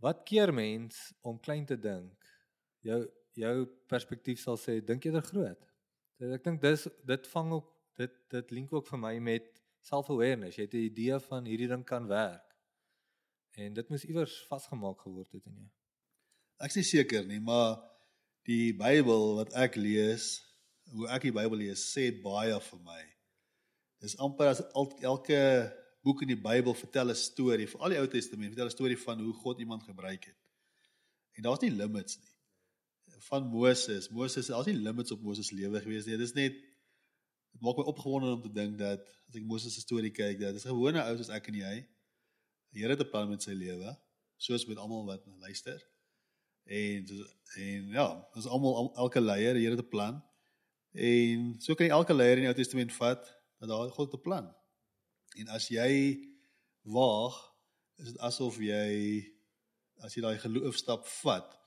Wat 0.00 0.24
keer 0.24 0.52
mens 0.54 1.12
om 1.20 1.36
klein 1.36 1.66
te 1.68 1.76
dink? 1.76 2.16
Jou 2.80 3.02
jou 3.36 3.66
perspektief 3.92 4.40
sal 4.40 4.56
sê 4.56 4.80
dink 4.80 5.04
eerder 5.04 5.26
groot. 5.28 5.68
Ek 6.24 6.42
dink 6.42 6.62
dis 6.62 6.88
dit 7.04 7.28
vang 7.34 7.52
ook 7.58 7.68
dit 8.00 8.16
dit 8.32 8.56
link 8.56 8.72
ook 8.72 8.88
vir 8.88 9.02
my 9.04 9.14
met 9.20 9.60
self-awareness. 9.88 10.56
Jy 10.58 10.66
het 10.68 10.74
'n 10.74 10.88
idee 10.90 11.18
van 11.30 11.44
hierdie 11.44 11.68
ding 11.68 11.84
kan 11.84 12.06
werk. 12.06 12.48
En 13.56 13.74
dit 13.74 13.88
moes 13.88 14.04
iewers 14.04 14.34
vasgemaak 14.48 15.00
geword 15.00 15.32
het 15.32 15.46
in 15.46 15.54
jou. 15.54 15.68
Ek 16.58 16.70
is 16.74 16.80
nie 16.80 16.90
seker 16.90 17.26
nie, 17.26 17.40
maar 17.40 17.78
die 18.48 18.72
Bybel 18.76 19.34
wat 19.38 19.52
ek 19.54 19.76
lees, 19.76 20.40
hoe 20.94 21.08
ek 21.08 21.22
die 21.28 21.32
Bybel 21.32 21.58
lees, 21.58 21.84
sê 21.94 22.10
baie 22.22 22.60
vir 22.60 22.80
my. 22.86 23.02
Dis 24.00 24.16
amper 24.22 24.52
as 24.52 24.62
elke 25.02 25.40
boek 26.06 26.22
in 26.22 26.32
die 26.32 26.42
Bybel 26.42 26.74
vertel 26.74 27.10
'n 27.10 27.14
storie, 27.14 27.66
vir 27.66 27.80
al 27.80 27.94
die 27.94 27.98
Ou 27.98 28.06
Testament 28.06 28.54
vertel 28.54 28.70
'n 28.70 28.76
storie 28.76 28.98
van 28.98 29.20
hoe 29.20 29.32
God 29.32 29.58
iemand 29.58 29.82
gebruik 29.82 30.24
het. 30.24 30.38
En 31.36 31.42
daar's 31.42 31.60
nie 31.60 31.70
limits 31.70 32.18
nie. 32.18 32.34
Van 33.30 33.46
Moses, 33.46 34.10
Moses, 34.10 34.46
daar's 34.46 34.66
nie 34.66 34.76
limits 34.76 35.12
op 35.12 35.20
Moses 35.20 35.50
lewe 35.50 35.80
gewees 35.80 36.06
nie. 36.06 36.16
Dit 36.16 36.28
is 36.28 36.34
net 36.34 36.54
dit 37.58 37.66
maak 37.66 37.78
my 37.80 37.86
opgewonde 37.90 38.30
om 38.36 38.42
te 38.42 38.52
dink 38.54 38.78
dat 38.78 39.02
as 39.28 39.36
ek 39.36 39.46
Moses 39.46 39.74
se 39.74 39.82
storie 39.82 40.12
kyk, 40.14 40.38
dat 40.38 40.54
dis 40.54 40.66
gewone 40.68 41.02
ou 41.02 41.16
soos 41.18 41.30
ek 41.34 41.50
en 41.50 41.58
jy. 41.58 41.74
Die 42.72 42.84
Here 42.84 42.94
het 42.94 43.02
'n 43.02 43.10
plan 43.10 43.28
met 43.28 43.42
sy 43.42 43.52
lewe, 43.52 43.96
soos 44.36 44.66
met 44.66 44.78
almal 44.78 45.04
wat 45.06 45.26
luister. 45.42 45.82
En 46.66 47.06
en 47.56 47.88
ja, 47.90 48.08
dis 48.34 48.46
almal 48.46 48.94
elke 48.94 49.20
leier, 49.20 49.54
die 49.54 49.66
Here 49.66 49.76
het 49.76 49.84
'n 49.84 49.88
plan. 49.88 50.22
En 50.94 51.54
so 51.58 51.74
kan 51.74 51.86
jy 51.86 51.92
elke 51.92 52.14
leier 52.14 52.36
in 52.36 52.46
die 52.46 52.48
Ou 52.48 52.54
Testament 52.54 52.92
vat 52.92 53.26
dat 53.58 53.68
daar 53.68 53.90
God 53.90 54.14
'n 54.14 54.20
plan. 54.20 54.54
En 55.36 55.48
as 55.48 55.68
jy 55.68 56.18
waag, 56.82 57.34
is 57.96 58.12
dit 58.12 58.18
asof 58.18 58.58
jy 58.58 59.34
as 60.00 60.14
jy 60.14 60.22
daai 60.22 60.38
geloofstap 60.38 61.06
vat, 61.06 61.58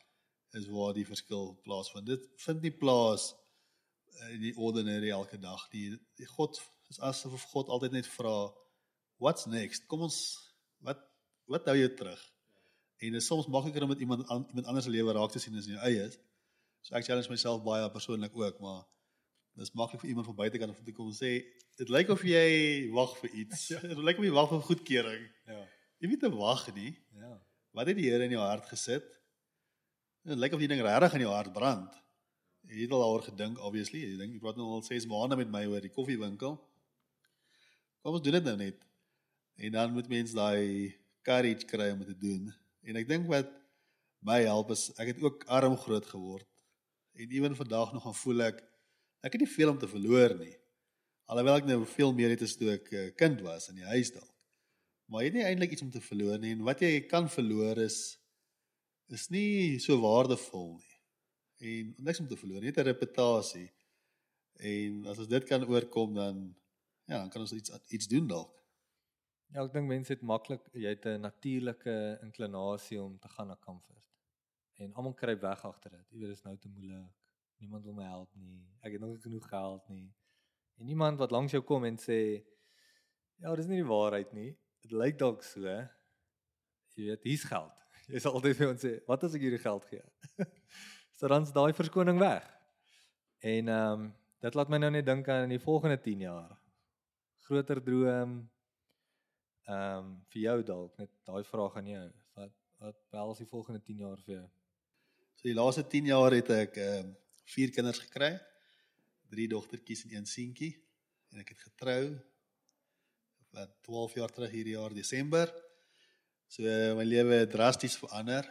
is 0.54 0.68
waar 0.68 0.94
die 0.94 1.06
verskil 1.06 1.60
plaasvind. 1.64 2.06
Dit 2.06 2.28
vind 2.36 2.62
nie 2.62 2.72
plaas 2.72 3.34
in 3.34 3.41
die 4.42 4.54
ordinary 4.58 5.10
elke 5.10 5.40
dag. 5.40 5.64
Die, 5.74 5.92
die 6.20 6.28
God 6.28 6.60
is 6.92 7.00
asof 7.00 7.44
God 7.52 7.72
altyd 7.72 7.92
net 7.92 8.08
vra, 8.08 8.52
"What's 9.18 9.46
next? 9.46 9.88
Kom 9.88 10.02
ons 10.02 10.38
wat 10.80 11.00
wat 11.48 11.66
hou 11.66 11.78
jou 11.78 11.90
terug?" 11.96 12.22
En 13.02 13.12
dit 13.12 13.22
is 13.22 13.28
soms 13.28 13.48
makliker 13.48 13.84
om 13.84 13.90
met 13.90 14.00
iemand 14.00 14.28
an, 14.28 14.46
iemand 14.50 14.68
anders 14.68 14.86
se 14.86 14.92
lewe 14.92 15.14
raak 15.14 15.32
te 15.32 15.40
sien 15.40 15.58
as 15.58 15.66
in 15.66 15.74
jou 15.74 15.84
eie. 15.84 16.10
So 16.82 16.96
ek 16.96 17.06
challenge 17.06 17.30
myself 17.30 17.64
baie 17.64 17.90
persoonlik 17.90 18.36
ook, 18.38 18.60
maar 18.60 18.84
dit 19.54 19.64
is 19.66 19.74
maklik 19.74 20.02
vir 20.02 20.10
iemand 20.10 20.26
van 20.26 20.36
buitekant 20.36 20.78
om 20.78 20.86
te 20.86 20.92
kom 20.92 21.12
sê, 21.14 21.44
"Dit 21.78 21.90
lyk 21.90 22.10
of 22.10 22.22
jy 22.22 22.90
wag 22.92 23.18
vir 23.18 23.30
iets. 23.32 23.68
Ja. 23.68 23.80
Dit 23.92 23.98
lyk 23.98 24.18
of 24.18 24.24
jy 24.24 24.32
wag 24.32 24.50
vir 24.50 24.62
goedkeuring." 24.62 25.24
Ja. 25.46 25.68
Jy 26.02 26.08
weet 26.08 26.20
te 26.20 26.30
wag 26.30 26.74
nie. 26.74 26.98
Ja. 27.14 27.34
Wat 27.72 27.88
het 27.88 27.98
die 27.98 28.10
Here 28.10 28.24
in 28.24 28.32
jou 28.32 28.42
hart 28.42 28.66
gesit? 28.66 29.08
Dit 30.24 30.38
lyk 30.38 30.54
of 30.54 30.60
die 30.60 30.68
ding 30.68 30.82
regtig 30.82 31.14
in 31.14 31.26
jou 31.26 31.34
hart 31.34 31.54
brand. 31.54 31.94
Jy 32.70 32.86
het 32.86 32.94
al 32.94 33.04
daaroor 33.04 33.26
gedink 33.26 33.60
obviously. 33.60 34.04
Jy 34.06 34.18
dink 34.20 34.36
jy 34.36 34.42
praat 34.44 34.60
nou 34.60 34.70
al 34.76 34.84
6 34.86 35.08
maande 35.12 35.38
met 35.40 35.50
my 35.52 35.66
oor 35.72 35.84
die 35.84 35.94
koffiewinkel. 35.94 36.58
Kom 38.02 38.18
ons 38.18 38.24
doen 38.26 38.38
dit 38.38 38.48
nou 38.50 38.58
net. 38.58 38.86
En 39.62 39.76
dan 39.78 39.94
moet 39.94 40.10
mens 40.10 40.34
daai 40.34 40.96
courage 41.26 41.68
kry 41.70 41.92
om 41.94 42.06
te 42.06 42.18
doen. 42.18 42.50
En 42.88 42.98
ek 43.02 43.10
dink 43.10 43.28
wat 43.30 43.50
my 44.26 44.40
help 44.46 44.72
is 44.74 44.90
ek 44.98 45.14
het 45.14 45.22
ook 45.22 45.46
arm 45.50 45.78
groot 45.78 46.06
geword. 46.14 46.48
En 47.18 47.30
ewen 47.30 47.56
vandag 47.56 47.94
nog 47.94 48.06
gaan 48.08 48.18
voel 48.24 48.48
ek 48.50 48.62
ek 49.22 49.36
het 49.36 49.44
nie 49.44 49.54
veel 49.54 49.70
om 49.74 49.78
te 49.78 49.90
verloor 49.90 50.34
nie. 50.40 50.56
Alhoewel 51.30 51.62
ek 51.62 51.68
nou 51.70 51.84
veel 51.86 52.14
meer 52.18 52.34
het 52.34 52.46
as 52.46 52.58
toe 52.58 52.74
ek 52.74 52.92
'n 52.92 52.96
uh, 52.98 53.12
kind 53.16 53.42
was 53.46 53.70
in 53.70 53.78
die 53.78 53.90
huis 53.94 54.12
dalk. 54.12 54.34
Maar 55.06 55.22
jy 55.22 55.28
het 55.30 55.38
nie 55.38 55.46
eintlik 55.46 55.72
iets 55.76 55.86
om 55.86 55.92
te 55.92 56.02
verloor 56.02 56.40
nie 56.40 56.54
en 56.56 56.64
wat 56.64 56.82
jy 56.82 57.02
kan 57.08 57.30
verloor 57.30 57.78
is 57.78 58.18
is 59.12 59.28
nie 59.30 59.80
so 59.80 60.00
waardevol 60.00 60.78
nie. 60.80 60.91
En 61.62 61.94
niks 61.98 62.20
om 62.20 62.28
te 62.28 62.38
verloor, 62.38 62.62
net 62.62 62.78
'n 62.78 62.90
reputasie. 62.90 63.70
En 64.62 65.06
as 65.06 65.18
ons 65.18 65.28
dit 65.28 65.44
kan 65.44 65.66
oorkom 65.66 66.14
dan 66.14 66.56
ja, 67.06 67.18
dan 67.18 67.30
kan 67.30 67.42
ons 67.42 67.54
iets 67.54 67.72
iets 67.88 68.08
doen 68.08 68.28
dalk. 68.28 68.54
Ja, 69.52 69.64
ek 69.66 69.74
dink 69.74 69.88
mense 69.88 70.14
het 70.14 70.22
maklik 70.22 70.68
jy 70.74 70.90
het 70.90 71.06
'n 71.06 71.22
natuurlike 71.22 72.20
inklinasie 72.22 73.02
om 73.02 73.20
te 73.20 73.30
gaan 73.30 73.48
na 73.48 73.58
comfort. 73.60 74.06
En 74.74 74.94
almal 74.94 75.14
kruip 75.14 75.42
weg 75.42 75.66
agter 75.66 75.92
dit. 75.92 76.06
Jy 76.10 76.18
weet 76.20 76.28
dit 76.28 76.38
is 76.38 76.44
nou 76.44 76.58
te 76.58 76.70
moeilik. 76.70 77.12
Niemand 77.58 77.84
wil 77.84 77.94
my 77.94 78.04
help 78.04 78.36
nie. 78.36 78.66
Ek 78.82 78.92
het 78.92 79.02
nog 79.02 79.10
nie 79.10 79.22
genoeg 79.22 79.48
geld 79.48 79.90
nie. 79.90 80.14
En 80.78 80.88
iemand 80.88 81.18
wat 81.18 81.32
langs 81.32 81.52
jou 81.52 81.64
kom 81.64 81.86
en 81.86 81.98
sê 81.98 82.44
ja, 83.36 83.56
dis 83.56 83.68
nie 83.68 83.82
die 83.82 83.90
waarheid 83.90 84.34
nie. 84.34 84.58
Dit 84.82 84.92
lyk 84.92 85.18
dalk 85.18 85.44
so. 85.44 85.62
Jy 86.96 87.06
weet, 87.06 87.24
hier's 87.24 87.44
geld. 87.44 87.86
Jy 88.12 88.20
sal 88.20 88.34
altyd 88.34 88.58
vir 88.58 88.70
ons 88.70 88.82
sê, 88.82 89.06
"Wat 89.08 89.24
as 89.24 89.34
ek 89.34 89.42
hierdie 89.42 89.62
geld 89.62 89.86
gee?" 89.86 90.04
so 91.22 91.30
dan's 91.30 91.54
daai 91.54 91.74
verskoning 91.78 92.18
weg. 92.20 92.48
En 93.46 93.70
ehm 93.70 94.02
um, 94.02 94.10
dit 94.42 94.56
laat 94.58 94.72
my 94.74 94.80
nou 94.82 94.90
net 94.90 95.06
dink 95.06 95.28
aan 95.30 95.52
die 95.54 95.62
volgende 95.62 96.00
10 96.02 96.24
jaar. 96.26 96.56
Groter 97.46 97.78
droom, 97.84 98.40
Ehm 99.70 99.98
um, 99.98 100.08
vir 100.34 100.42
jou 100.42 100.58
dalk 100.66 100.98
net 100.98 101.12
daai 101.28 101.44
vraag 101.46 101.76
aan 101.78 101.88
jou. 101.88 102.06
Wat 102.40 102.54
wat 102.82 102.98
behels 103.14 103.38
die 103.38 103.50
volgende 103.50 103.82
10 103.86 104.00
jaar 104.02 104.22
vir 104.26 104.34
jou? 104.34 104.48
So 105.38 105.48
die 105.48 105.58
laaste 105.58 105.84
10 105.88 106.10
jaar 106.10 106.34
het 106.34 106.50
ek 106.56 106.80
ehm 106.82 107.12
um, 107.12 107.12
vier 107.54 107.72
kinders 107.76 108.02
gekry. 108.02 108.32
Drie 109.32 109.48
dogtertjies 109.48 110.06
en 110.08 110.16
een 110.16 110.26
seentjie 110.26 110.74
en 111.32 111.44
ek 111.44 111.54
het 111.54 111.62
getrou 111.68 112.04
wat 113.56 113.72
12 113.86 114.18
jaar 114.20 114.32
terug 114.32 114.52
hierdie 114.52 114.76
jaar 114.76 114.94
Desember. 114.96 115.52
So 116.48 116.64
my 116.98 117.06
lewe 117.06 117.44
het 117.44 117.54
drasties 117.54 117.96
verander. 118.02 118.48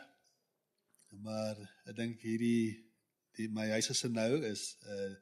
Maar 1.10 1.58
ek 1.86 1.96
dink 1.96 2.20
hierdie 2.20 2.86
die 3.36 3.48
my 3.48 3.68
huis 3.70 3.90
is 3.90 4.02
nou 4.08 4.42
is 4.44 4.76
uh 4.86 5.14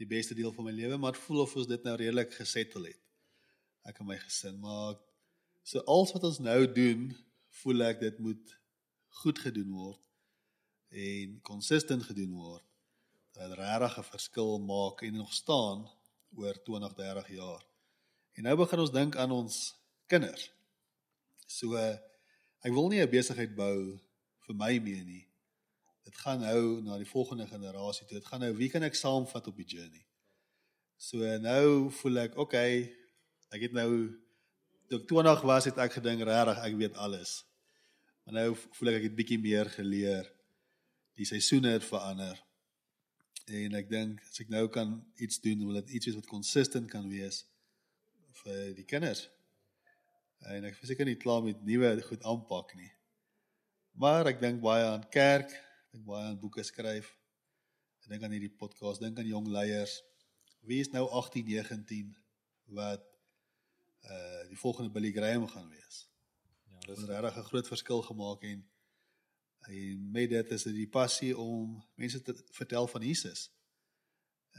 die 0.00 0.08
beste 0.08 0.32
deel 0.32 0.52
van 0.56 0.64
my 0.64 0.72
lewe, 0.72 0.96
maar 0.96 1.12
dit 1.12 1.20
voel 1.20 1.42
of 1.42 1.54
ons 1.60 1.66
dit 1.68 1.82
nou 1.84 1.92
redelik 2.00 2.32
gesettel 2.32 2.86
het. 2.88 3.00
Ek 3.84 3.98
en 4.00 4.06
my 4.08 4.16
gesin, 4.16 4.56
maar 4.56 4.96
So 5.62 5.78
alles 5.86 6.12
wat 6.12 6.24
ons 6.24 6.38
nou 6.42 6.72
doen, 6.72 7.10
voel 7.62 7.84
ek 7.90 8.00
dit 8.02 8.16
moet 8.18 8.54
goed 9.22 9.38
gedoen 9.38 9.70
word 9.74 10.00
en 10.90 11.36
konsistent 11.46 12.02
gedoen 12.08 12.32
word. 12.34 12.64
Dat 13.36 13.54
regtig 13.58 13.98
'n 13.98 14.10
verskil 14.10 14.58
maak 14.58 15.02
en 15.02 15.14
nog 15.14 15.32
staan 15.32 15.86
oor 16.34 16.54
20, 16.64 16.94
30 16.94 17.28
jaar. 17.28 17.62
En 18.32 18.42
nou 18.42 18.56
begin 18.56 18.78
ons 18.78 18.90
dink 18.92 19.16
aan 19.16 19.30
ons 19.30 19.74
kinders. 20.06 20.50
So 21.46 21.76
ek 21.76 22.72
wil 22.72 22.88
nie 22.88 23.02
'n 23.02 23.10
besigheid 23.10 23.54
bou 23.54 24.00
vir 24.50 24.58
my 24.58 24.72
mee 24.82 25.02
nie. 25.06 25.24
Dit 26.06 26.16
gaan 26.24 26.42
nou 26.42 26.80
na 26.82 26.98
die 26.98 27.08
volgende 27.08 27.46
generasie 27.46 28.06
toe. 28.06 28.18
Dit 28.18 28.26
gaan 28.26 28.42
nou 28.42 28.50
wie 28.58 28.70
kan 28.72 28.82
ek 28.86 28.98
saamvat 28.98 29.46
op 29.46 29.60
die 29.60 29.68
journey? 29.68 30.02
So 31.00 31.24
nou 31.40 31.90
voel 32.00 32.24
ek, 32.26 32.36
okay, 32.40 32.90
ek 33.54 33.68
het 33.68 33.76
nou 33.76 33.88
toe 34.90 34.98
ek 34.98 35.06
20 35.08 35.46
was 35.46 35.68
het 35.70 35.78
ek 35.78 35.94
gedink 36.00 36.26
regtig 36.26 36.60
ek 36.66 36.76
weet 36.80 36.98
alles. 36.98 37.40
Maar 38.26 38.40
nou 38.42 38.48
voel 38.58 38.92
ek 38.92 39.00
ek 39.00 39.08
het 39.10 39.18
bietjie 39.18 39.40
meer 39.40 39.70
geleer. 39.70 40.28
Die 41.16 41.28
seisoene 41.28 41.76
het 41.76 41.86
verander. 41.86 42.38
En 43.50 43.74
ek 43.78 43.90
dink 43.90 44.20
as 44.26 44.42
ek 44.42 44.50
nou 44.50 44.66
kan 44.72 44.98
iets 45.22 45.40
doen, 45.42 45.62
wil 45.66 45.80
dit 45.80 45.96
iets 45.98 46.10
wees 46.10 46.18
wat 46.18 46.30
konsistent 46.30 46.90
kan 46.90 47.06
wees 47.10 47.44
vir 48.42 48.72
die 48.76 48.86
kinders. 48.88 49.28
En 50.50 50.64
ek 50.64 50.78
verseker 50.78 51.06
nie 51.06 51.18
klaar 51.20 51.42
met 51.44 51.62
nuwe 51.66 51.92
goed 52.06 52.24
aanpak 52.24 52.74
nie. 52.78 52.90
Maar 54.00 54.30
ek 54.30 54.38
dink 54.40 54.62
baie 54.64 54.84
aan 54.88 55.02
kerk, 55.12 55.50
ek 55.52 55.98
dink 55.98 56.06
baie 56.08 56.30
aan 56.30 56.38
boeke 56.40 56.62
skryf. 56.64 57.10
Ek 58.00 58.06
dink 58.08 58.22
aan 58.24 58.32
hierdie 58.32 58.54
podcast, 58.62 59.02
dink 59.04 59.18
aan 59.20 59.28
jong 59.28 59.50
leiers. 59.52 59.98
Wie 60.64 60.78
is 60.80 60.88
nou 60.94 61.02
18, 61.18 61.44
19 61.44 62.14
wat 62.78 63.04
uh 64.08 64.46
die 64.48 64.56
volgende 64.56 64.90
Billy 64.94 65.10
Graham 65.12 65.44
gaan 65.50 65.68
wees. 65.68 66.06
Ja, 66.72 66.80
dis 66.86 67.04
regtig 67.10 67.36
'n 67.36 67.48
groot 67.50 67.68
verskil 67.68 68.02
gemaak 68.08 68.48
en 68.48 68.64
en 69.68 70.10
met 70.10 70.30
dit 70.30 70.56
is 70.56 70.62
dit 70.62 70.74
die 70.74 70.88
passie 70.88 71.36
om 71.36 71.76
mense 71.94 72.22
te 72.22 72.34
vertel 72.56 72.88
van 72.88 73.02
Jesus. 73.02 73.50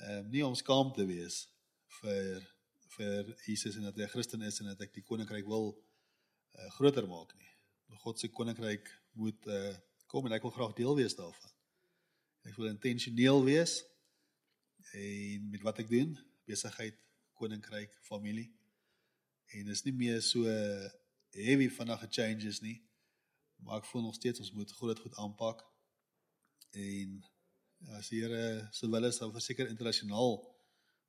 Ehm 0.06 0.18
um, 0.20 0.30
nie 0.30 0.46
om 0.46 0.56
skaam 0.56 0.94
te 0.94 1.06
wees 1.06 1.48
vir 2.02 2.46
vir 2.94 3.36
Jesus 3.48 3.76
en 3.76 3.90
dat 3.90 3.98
hy 3.98 4.04
'n 4.04 4.14
Christen 4.14 4.42
is 4.42 4.60
en 4.60 4.70
dat 4.70 4.82
ek 4.82 4.94
die 4.94 5.08
koninkryk 5.10 5.48
wil 5.50 5.74
uh 6.54 6.70
groter 6.78 7.08
maak 7.08 7.34
nie. 7.34 7.50
God 8.06 8.20
se 8.20 8.30
koninkryk 8.30 9.01
moet 9.12 9.48
uh 9.48 9.74
kom 10.12 10.26
en 10.28 10.34
ek 10.36 10.44
wil 10.44 10.52
graag 10.52 10.74
deel 10.76 10.96
wees 10.98 11.16
daarvan. 11.16 11.52
Ek 12.44 12.58
wil 12.60 12.68
intentioneel 12.68 13.44
wees 13.48 13.78
en 14.92 15.46
met 15.54 15.64
wat 15.64 15.80
ek 15.80 15.88
doen, 15.88 16.18
besigheid, 16.50 16.98
koninkryk, 17.40 17.94
familie 18.04 18.50
en 19.56 19.72
is 19.72 19.84
nie 19.86 19.94
meer 19.96 20.20
so 20.26 20.52
heavy 21.36 21.70
vanaand 21.72 22.12
changes 22.12 22.60
nie. 22.64 22.78
Maar 23.64 23.80
ek 23.80 23.88
voel 23.92 24.08
nog 24.08 24.18
steeds 24.18 24.42
ons 24.44 24.52
moet 24.58 24.72
groot 24.80 25.00
goed 25.00 25.16
aanpak. 25.22 25.64
En 26.76 27.18
as 27.98 28.10
die 28.12 28.22
Here 28.24 28.68
se 28.72 28.90
wil 28.90 29.08
is, 29.08 29.18
sal 29.20 29.34
verseker 29.34 29.70
internasionaal 29.70 30.40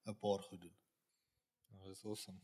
'n 0.07 0.19
paar 0.19 0.43
goed 0.43 0.61
doen. 0.61 0.77
Ja, 1.71 1.83
dit 1.85 1.97
is 1.97 2.05
awesome. 2.05 2.41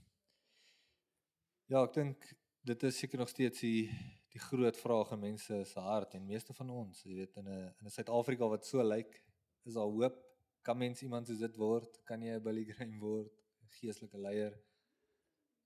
Ja, 1.66 1.82
ek 1.84 1.94
dink 1.94 2.36
dit 2.64 2.82
is 2.82 2.98
seker 2.98 3.18
nog 3.18 3.28
steeds 3.28 3.60
die 3.60 3.90
die 4.38 4.46
groot 4.46 4.78
vraag 4.78 5.12
in 5.16 5.24
mense 5.26 5.60
se 5.72 5.82
hart 5.82 6.14
en 6.14 6.30
meeste 6.30 6.54
van 6.54 6.70
ons, 6.70 7.02
jy 7.04 7.18
weet 7.18 7.36
in 7.42 7.48
'n 7.48 7.74
in 7.80 7.86
'n 7.86 7.96
Suid-Afrika 7.96 8.48
wat 8.48 8.64
so 8.66 8.82
lyk, 8.82 9.20
is 9.64 9.74
daar 9.74 9.92
hoop? 9.98 10.16
Kan 10.62 10.78
mens 10.78 11.02
iemand 11.02 11.26
soos 11.26 11.38
dit 11.38 11.56
word? 11.56 12.00
Kan 12.04 12.22
jy 12.22 12.36
'n 12.36 12.42
Billy 12.42 12.64
Graham 12.64 12.98
word? 13.00 13.32
'n 13.62 13.68
Geestelike 13.80 14.18
leier? 14.18 14.54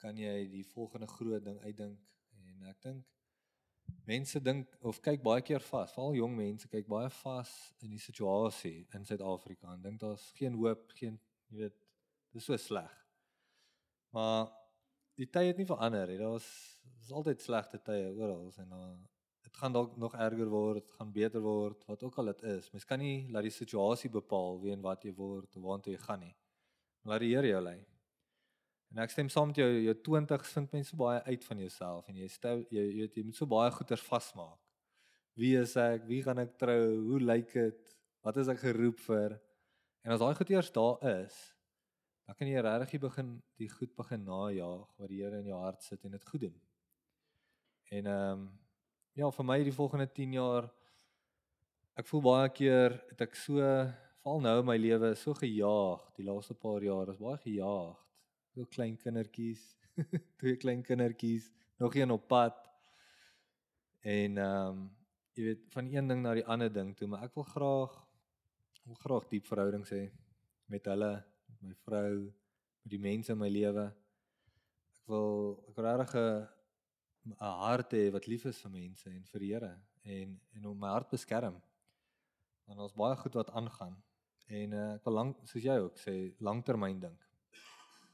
kan 0.03 0.19
jy 0.19 0.49
die 0.51 0.65
volgende 0.67 1.07
groot 1.07 1.45
ding 1.47 1.59
uitdink 1.63 1.99
en 2.43 2.71
ek 2.71 2.79
dink 2.83 3.09
mense 4.09 4.41
dink 4.43 4.73
of 4.89 4.99
kyk 5.05 5.23
baie 5.23 5.43
keer 5.47 5.63
vas, 5.63 5.93
veral 5.95 6.17
jong 6.17 6.35
mense 6.35 6.71
kyk 6.71 6.89
baie 6.91 7.11
vas 7.21 7.53
in 7.85 7.93
die 7.95 8.03
situasie 8.03 8.81
in 8.97 9.07
Suid-Afrika 9.07 9.71
en 9.75 9.85
dink 9.85 10.01
daar's 10.03 10.25
geen 10.39 10.57
hoop, 10.59 10.91
geen 10.99 11.21
jy 11.53 11.61
weet, 11.61 11.79
dis 12.33 12.49
so 12.49 12.57
sleg. 12.59 12.91
Maar 14.17 14.49
die 15.21 15.29
tye 15.29 15.51
het 15.51 15.59
nie 15.61 15.69
verander 15.69 16.09
nie. 16.09 16.21
Daar's 16.21 16.47
is 17.03 17.11
altyd 17.13 17.43
slegte 17.43 17.81
tye 17.83 18.13
oral 18.15 18.51
en 18.63 18.69
dan 18.69 18.99
dit 19.43 19.57
gaan 19.59 19.75
dalk 19.75 19.97
nog 19.99 20.15
erger 20.15 20.49
word, 20.49 20.85
dit 20.85 20.99
gaan 20.99 21.13
beter 21.13 21.43
word, 21.43 21.83
wat 21.87 22.03
ook 22.03 22.19
al 22.19 22.31
dit 22.31 22.43
is. 22.55 22.71
Mens 22.73 22.87
kan 22.89 23.01
nie 23.03 23.29
laat 23.33 23.49
die 23.49 23.55
situasie 23.55 24.11
bepaal 24.11 24.61
wie 24.63 24.73
en 24.73 24.85
wat 24.85 25.05
jy 25.05 25.13
word 25.17 25.57
of 25.57 25.65
waartoe 25.67 25.97
jy 25.97 26.03
gaan 26.05 26.23
nie. 26.25 26.35
Laat 27.05 27.25
die 27.25 27.33
Here 27.35 27.51
jou 27.51 27.63
lei. 27.63 27.81
En 28.93 29.01
ek 29.03 29.13
stem 29.13 29.31
saam 29.33 29.49
met 29.51 29.59
jou, 29.59 29.69
jou 29.87 29.95
20s 30.09 30.53
vind 30.55 30.75
mense 30.77 30.93
so 30.93 31.01
baie 31.01 31.23
uit 31.25 31.45
van 31.49 31.63
jouself 31.65 32.09
en 32.13 32.19
jy 32.21 32.29
stel 32.29 32.61
jy 32.71 32.83
jy, 33.01 33.09
jy 33.17 33.25
moet 33.25 33.39
so 33.39 33.49
baie 33.49 33.71
goeders 33.73 34.05
vasmaak. 34.05 34.61
Wie 35.41 35.55
is 35.57 35.73
ek? 35.81 36.05
Wie 36.05 36.21
gaan 36.23 36.43
ek 36.43 36.59
trou? 36.61 36.83
Hoe 37.09 37.21
lyk 37.25 37.55
dit? 37.57 37.95
Wat 38.23 38.37
is 38.37 38.51
ek 38.53 38.61
geroep 38.61 39.01
vir? 39.07 39.39
En 40.05 40.13
as 40.13 40.21
daai 40.21 40.37
goed 40.37 40.51
eers 40.53 40.69
daar 40.75 41.01
is, 41.09 41.39
dan 42.33 42.39
kan 42.39 42.49
jy 42.49 42.61
regtig 42.65 43.01
begin 43.01 43.33
die 43.61 43.67
goed 43.69 43.91
begin 43.93 44.23
najaag 44.25 44.93
wat 44.97 45.11
die 45.11 45.19
Here 45.21 45.37
in 45.43 45.51
jou 45.51 45.59
hart 45.61 45.83
sit 45.85 46.05
en 46.07 46.15
dit 46.15 46.23
goed 46.25 46.41
doen. 46.41 46.55
En 47.93 48.07
ehm 48.09 48.39
um, 48.41 48.47
ja, 49.13 49.29
vir 49.29 49.45
my 49.45 49.59
die 49.61 49.75
volgende 49.77 50.07
10 50.09 50.33
jaar 50.39 50.71
ek 52.01 52.07
voel 52.09 52.23
baie 52.25 52.47
keer 52.49 52.95
het 53.11 53.21
ek 53.21 53.35
so 53.37 53.61
val 54.25 54.41
nou 54.41 54.55
in 54.63 54.65
my 54.65 54.79
lewe 54.81 55.11
so 55.21 55.35
gejaag 55.37 56.07
die 56.17 56.25
laaste 56.25 56.57
paar 56.57 56.81
jaar 56.81 57.13
is 57.13 57.19
baie 57.21 57.37
gejaag. 57.43 57.99
So 58.55 58.65
klein 58.65 58.97
kindertjies, 58.97 59.67
twee 60.41 60.57
klein 60.57 60.81
kindertjies, 60.83 61.51
nog 61.85 61.95
een 62.01 62.17
op 62.17 62.25
pad. 62.33 62.57
En 64.01 64.39
ehm 64.39 64.71
um, 64.71 64.89
jy 65.37 65.51
weet 65.51 65.69
van 65.77 65.93
een 65.93 66.09
ding 66.09 66.25
na 66.25 66.33
die 66.41 66.47
ander 66.47 66.73
ding 66.73 66.97
toe, 66.97 67.11
maar 67.13 67.29
ek 67.29 67.37
wil 67.37 67.45
graag 67.51 68.01
wil 68.89 68.97
graag 69.05 69.29
diep 69.29 69.45
verhoudings 69.53 69.93
hê 69.93 70.07
met 70.73 70.89
hulle, 70.89 71.13
met 71.63 71.71
my 71.71 71.77
vrou, 71.87 72.33
met 72.83 72.91
die 72.91 72.99
mense 72.99 73.33
in 73.33 73.39
my 73.39 73.49
lewe. 73.49 73.87
Ek 74.99 75.11
wil 75.11 75.63
ek 75.69 75.77
wil 75.77 75.87
regtig 75.87 76.15
'n 76.19 76.49
'n 77.31 77.59
hart 77.63 77.93
hê 77.95 78.11
wat 78.11 78.27
lief 78.27 78.47
is 78.47 78.61
vir 78.63 78.71
mense 78.71 79.11
en 79.11 79.23
vir 79.33 79.41
die 79.41 79.53
Here 79.53 79.75
en 80.05 80.41
en 80.55 80.67
om 80.67 80.79
my 80.79 80.89
hart 80.89 81.11
beskerm. 81.11 81.61
Want 82.67 82.81
ons 82.81 82.95
baie 82.95 83.17
goed 83.17 83.35
wat 83.35 83.51
aangaan. 83.51 83.95
En 84.49 84.73
uh, 84.73 84.95
ek 84.95 85.05
wil 85.05 85.15
lank 85.15 85.39
soos 85.47 85.63
jy 85.63 85.79
ook 85.79 85.99
sê 85.99 86.35
langtermyn 86.41 86.99
dink. 87.01 87.21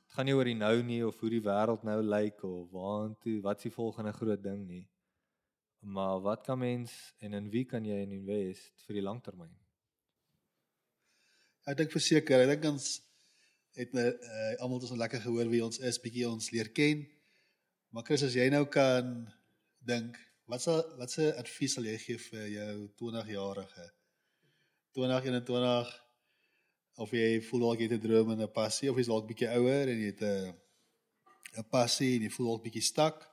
Dit 0.04 0.12
gaan 0.16 0.26
nie 0.26 0.34
oor 0.34 0.44
die 0.44 0.54
nou 0.54 0.82
nie 0.82 1.02
of 1.04 1.18
hoe 1.20 1.30
die 1.30 1.44
wêreld 1.44 1.84
nou 1.84 2.00
lyk 2.02 2.44
of 2.44 2.70
waantoe 2.72 3.40
wat 3.42 3.60
s'ie 3.60 3.72
volgende 3.72 4.12
groot 4.12 4.42
ding 4.42 4.66
nie. 4.66 4.84
Maar 5.80 6.20
wat 6.20 6.44
kan 6.44 6.58
mens 6.58 6.92
en 7.18 7.34
in 7.34 7.50
wie 7.50 7.64
kan 7.64 7.84
jy 7.84 8.02
invest 8.02 8.84
vir 8.86 9.00
die 9.00 9.06
langtermyn? 9.08 9.52
Ek 11.68 11.76
dink 11.76 11.92
verseker, 11.92 12.40
ek 12.40 12.56
dink 12.56 12.72
ons 12.72 13.07
het 13.78 13.94
nou 13.94 14.06
uh, 14.06 14.54
almal 14.62 14.82
ons 14.82 14.96
lekker 14.98 15.22
gehoor 15.22 15.50
wie 15.52 15.62
ons 15.64 15.78
is, 15.78 16.00
bietjie 16.02 16.26
ons 16.28 16.50
leer 16.54 16.70
ken. 16.74 17.04
Maar 17.94 18.04
Chris, 18.08 18.24
as 18.26 18.36
jy 18.36 18.48
nou 18.52 18.64
kan 18.72 19.12
dink, 19.86 20.18
wat 20.50 20.64
sal 20.64 20.82
wat 20.98 21.12
se 21.12 21.30
advies 21.38 21.76
sal 21.78 21.86
jy 21.86 21.96
gee 22.02 22.20
vir 22.28 22.46
jou 22.52 22.74
20-jarige? 23.00 23.86
2021 24.98 25.94
of 27.04 27.12
jy 27.14 27.28
voel 27.46 27.66
dalk 27.66 27.82
jy 27.82 27.88
het 27.88 27.98
'n 27.98 28.04
droom 28.06 28.32
en 28.32 28.42
'n 28.42 28.52
passie 28.52 28.90
of 28.90 28.96
jy's 28.96 29.10
dalk 29.12 29.28
bietjie 29.28 29.50
ouer 29.54 29.88
en 29.92 29.98
jy 29.98 30.10
het 30.12 30.22
'n 30.22 30.54
'n 31.62 31.68
passie 31.70 32.16
en 32.16 32.22
jy 32.26 32.30
voel 32.30 32.50
dalk 32.52 32.64
bietjie 32.66 32.82
stak. 32.82 33.24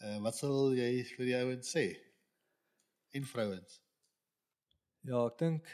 En 0.00 0.18
uh, 0.18 0.22
wat 0.26 0.36
sal 0.36 0.74
jy 0.74 1.04
vir 1.16 1.26
die 1.26 1.36
ouens 1.36 1.68
sê? 1.76 1.86
En 3.12 3.24
vrouens? 3.24 3.80
Ja, 5.02 5.26
ek 5.26 5.38
dink 5.38 5.66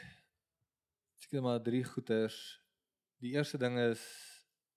seker 1.29 1.41
maar 1.45 1.61
drie 1.61 1.83
goeters. 1.83 2.37
Die 3.19 3.33
eerste 3.35 3.57
ding 3.59 3.75
is 3.79 4.01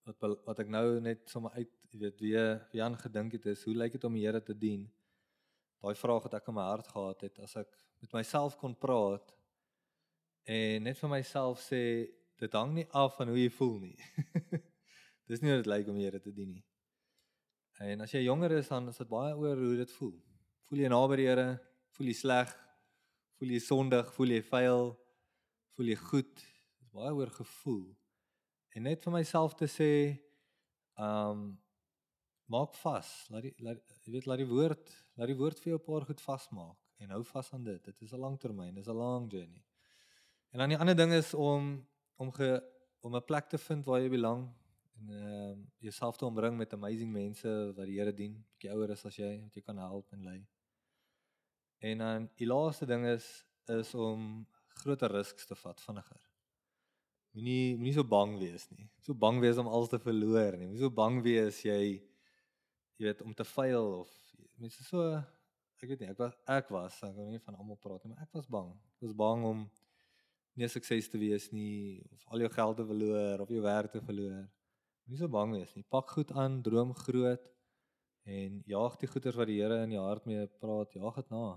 wat 0.06 0.40
wat 0.46 0.62
ek 0.64 0.70
nou 0.70 0.98
net 1.00 1.28
sommer 1.30 1.54
uit, 1.54 1.70
jy 1.92 2.00
weet, 2.02 2.22
weer 2.24 2.48
weer 2.72 2.84
aan 2.88 2.98
gedink 2.98 3.36
het 3.36 3.46
is 3.52 3.62
hoe 3.68 3.76
lyk 3.76 3.94
dit 3.94 4.04
om 4.08 4.16
die 4.18 4.24
Here 4.26 4.40
te 4.42 4.56
dien? 4.58 4.88
Daai 5.82 5.94
vraag 5.98 6.26
wat 6.26 6.34
ek 6.38 6.48
in 6.50 6.56
my 6.56 6.64
hart 6.66 6.88
gehad 6.90 7.22
het 7.26 7.38
as 7.44 7.54
ek 7.60 7.70
met 8.02 8.16
myself 8.18 8.56
kon 8.58 8.74
praat 8.74 9.30
en 10.50 10.88
net 10.88 10.98
vir 10.98 11.12
myself 11.12 11.62
sê 11.62 11.82
dit 12.42 12.58
hang 12.58 12.74
nie 12.74 12.86
af 12.98 13.14
van 13.20 13.30
hoe 13.30 13.38
jy 13.38 13.50
voel 13.54 13.78
nie. 13.84 13.96
Dis 15.30 15.42
nie 15.42 15.52
hoe 15.52 15.60
dit 15.62 15.70
lyk 15.70 15.92
om 15.92 16.00
die 16.00 16.08
Here 16.08 16.18
te 16.18 16.34
dien 16.34 16.50
nie. 16.56 16.64
En 17.78 18.02
as 18.02 18.10
jy 18.14 18.24
jonger 18.24 18.58
is 18.58 18.72
dan 18.72 18.90
is 18.90 18.98
dit 18.98 19.10
baie 19.10 19.36
oor 19.38 19.58
hoe 19.58 19.76
dit 19.78 19.94
voel. 20.00 20.16
Voel 20.66 20.82
jy 20.82 20.90
naby 20.90 21.22
die 21.22 21.30
Here? 21.30 21.48
Voel 21.94 22.10
jy 22.10 22.18
sleg? 22.24 22.50
Voel 23.38 23.54
jy 23.54 23.62
sondig? 23.62 24.10
Voel 24.18 24.34
jy 24.34 24.42
vuil? 24.50 24.92
voel 25.76 25.92
jy 25.92 25.96
goed. 25.96 26.34
Dit 26.36 26.86
is 26.86 26.92
baie 26.92 27.12
oor 27.16 27.30
gevoel. 27.32 27.84
En 28.72 28.86
net 28.88 29.02
vir 29.04 29.12
myself 29.12 29.54
te 29.58 29.68
sê, 29.68 29.90
ehm 30.96 31.30
um, 31.32 31.50
maak 32.52 32.74
vas. 32.82 33.08
Laat 33.32 33.46
die 33.46 33.52
laat 33.64 33.92
jy 34.04 34.12
weet 34.12 34.26
laat 34.28 34.40
die 34.42 34.48
woord, 34.48 34.90
laat 35.16 35.30
die 35.30 35.38
woord 35.38 35.60
vir 35.60 35.72
jou 35.72 35.78
'n 35.78 35.86
paar 35.86 36.04
goed 36.08 36.20
vasmaak 36.20 36.78
en 37.00 37.14
hou 37.16 37.22
vas 37.24 37.52
aan 37.52 37.64
dit. 37.64 37.84
Dit 37.84 38.02
is 38.02 38.12
'n 38.12 38.20
langtermyn, 38.20 38.74
dis 38.74 38.88
'n 38.88 38.96
long 38.96 39.30
journey. 39.32 39.62
En 40.52 40.58
dan 40.58 40.68
die 40.68 40.78
ander 40.78 40.96
ding 40.96 41.12
is 41.12 41.34
om 41.34 41.86
om 42.16 42.32
ge 42.32 42.62
om 43.00 43.16
'n 43.16 43.24
plek 43.24 43.48
te 43.48 43.58
vind 43.58 43.84
waar 43.84 44.00
jy 44.00 44.08
belang 44.08 44.48
en 44.96 45.08
ehm 45.08 45.50
um, 45.50 45.70
jouself 45.78 46.16
te 46.16 46.26
omring 46.26 46.56
met 46.56 46.72
amazing 46.72 47.12
mense 47.12 47.72
wat 47.76 47.86
die 47.86 47.98
Here 47.98 48.12
dien, 48.12 48.44
bietjie 48.52 48.70
ouer 48.70 48.90
is 48.90 49.04
as 49.04 49.16
jy, 49.16 49.42
wat 49.42 49.54
jy 49.54 49.62
kan 49.62 49.78
help 49.78 50.12
en 50.12 50.24
lei. 50.24 50.46
En 51.78 51.98
dan 51.98 52.30
die 52.36 52.46
laaste 52.46 52.86
ding 52.86 53.06
is 53.06 53.46
is 53.66 53.94
om 53.94 54.46
groter 54.68 55.10
risks 55.10 55.46
te 55.46 55.54
vat 55.54 55.80
vinniger. 55.80 56.31
Moenie 57.32 57.76
moenie 57.78 57.94
so 57.96 58.04
bang 58.04 58.34
wees 58.40 58.66
nie. 58.74 58.86
So 59.00 59.14
bang 59.16 59.38
wees 59.40 59.60
om 59.60 59.68
alles 59.68 59.88
te 59.88 60.00
verloor 60.02 60.58
nie. 60.58 60.66
Moenie 60.68 60.82
so 60.84 60.92
bang 60.92 61.20
wees 61.24 61.62
jy 61.64 61.78
jy 63.00 63.06
weet 63.06 63.22
om 63.24 63.32
te 63.34 63.46
faal 63.48 64.02
of 64.02 64.10
mense 64.60 64.84
so 64.84 65.06
ek 65.82 65.88
weet 65.90 66.02
nie, 66.04 66.10
ek 66.12 66.20
was 66.20 66.34
ek 66.46 66.68
was, 66.70 66.98
ek 67.02 67.16
wil 67.16 67.32
nie 67.32 67.40
van 67.42 67.56
almal 67.58 67.78
praat 67.80 68.04
nie, 68.04 68.12
maar 68.12 68.26
ek 68.26 68.36
was 68.36 68.46
bang. 68.46 68.68
Ek 68.94 69.08
was 69.08 69.16
bang 69.24 69.46
om 69.48 69.64
nie 70.60 70.68
sukses 70.68 71.08
te 71.08 71.18
wees 71.18 71.48
nie 71.56 72.04
of 72.12 72.28
al 72.30 72.44
jou 72.44 72.52
geld 72.52 72.78
te 72.78 72.86
verloor 72.92 73.42
of 73.46 73.56
jou 73.56 73.64
werk 73.64 73.96
te 73.96 74.04
verloor. 74.04 74.44
Moenie 75.06 75.24
so 75.24 75.32
bang 75.32 75.56
wees 75.56 75.72
nie. 75.74 75.88
Pak 75.88 76.12
goed 76.12 76.36
aan, 76.36 76.60
droom 76.62 76.92
groot 77.00 77.48
en 78.28 78.60
jaag 78.68 79.00
die 79.00 79.10
goeders 79.10 79.40
wat 79.40 79.48
die 79.50 79.58
Here 79.58 79.80
in 79.82 79.96
jou 79.96 80.04
hart 80.04 80.28
mee 80.28 80.44
praat, 80.60 80.92
jaag 81.00 81.16
dit 81.18 81.32
na. 81.32 81.56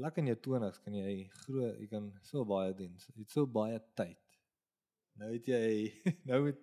Lekker 0.00 0.22
in 0.22 0.30
jou 0.32 0.38
20's 0.46 0.80
kan 0.84 0.96
jy 0.96 1.14
groot, 1.42 1.76
jy 1.80 1.86
kan 1.90 2.08
so 2.24 2.44
baie 2.48 2.72
doen. 2.76 2.96
Jy 2.96 3.22
het 3.22 3.34
so 3.34 3.46
baie 3.50 3.78
tyd. 3.98 4.18
Nou 5.20 5.30
het 5.34 5.48
jy 5.50 5.90
nou 6.30 6.42
met 6.48 6.60